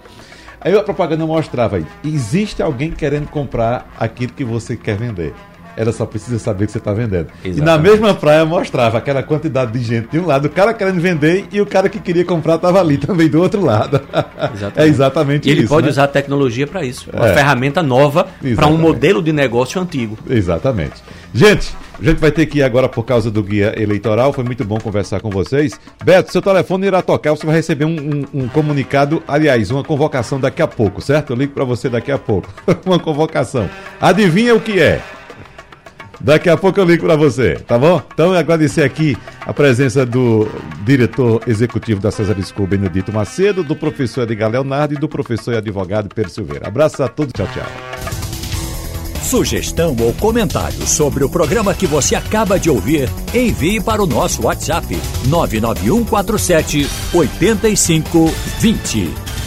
[0.62, 5.34] Aí a propaganda mostrava aí: existe alguém querendo comprar aquilo que você quer vender.
[5.76, 7.28] Ela só precisa saber que você está vendendo.
[7.44, 7.58] Exatamente.
[7.58, 11.00] E na mesma praia mostrava aquela quantidade de gente de um lado, o cara querendo
[11.00, 14.02] vender e o cara que queria comprar estava ali também do outro lado.
[14.54, 14.82] Exatamente.
[14.82, 15.62] É exatamente e isso.
[15.62, 15.92] Ele pode né?
[15.92, 17.10] usar a tecnologia para isso.
[17.14, 17.34] Uma é.
[17.34, 20.18] ferramenta nova para um modelo de negócio antigo.
[20.30, 20.96] Exatamente.
[21.34, 24.34] Gente, a gente vai ter que ir agora por causa do guia eleitoral.
[24.34, 25.80] Foi muito bom conversar com vocês.
[26.04, 27.32] Beto, seu telefone irá tocar.
[27.32, 31.32] Você vai receber um, um, um comunicado, aliás, uma convocação daqui a pouco, certo?
[31.32, 32.50] Eu ligo para você daqui a pouco.
[32.86, 33.70] uma convocação.
[34.00, 35.00] Adivinha o que é?
[36.24, 38.02] Daqui a pouco eu ligo para você, tá bom?
[38.14, 40.48] Então, agradecer aqui a presença do
[40.86, 45.58] diretor executivo da César School, Benedito Macedo, do professor Edgar Leonardo e do professor e
[45.58, 46.68] advogado Pedro Silveira.
[46.68, 47.66] Abraço a todos, tchau, tchau.
[49.24, 54.44] Sugestão ou comentário sobre o programa que você acaba de ouvir, envie para o nosso
[54.44, 54.96] WhatsApp
[55.28, 59.41] 99147 8520.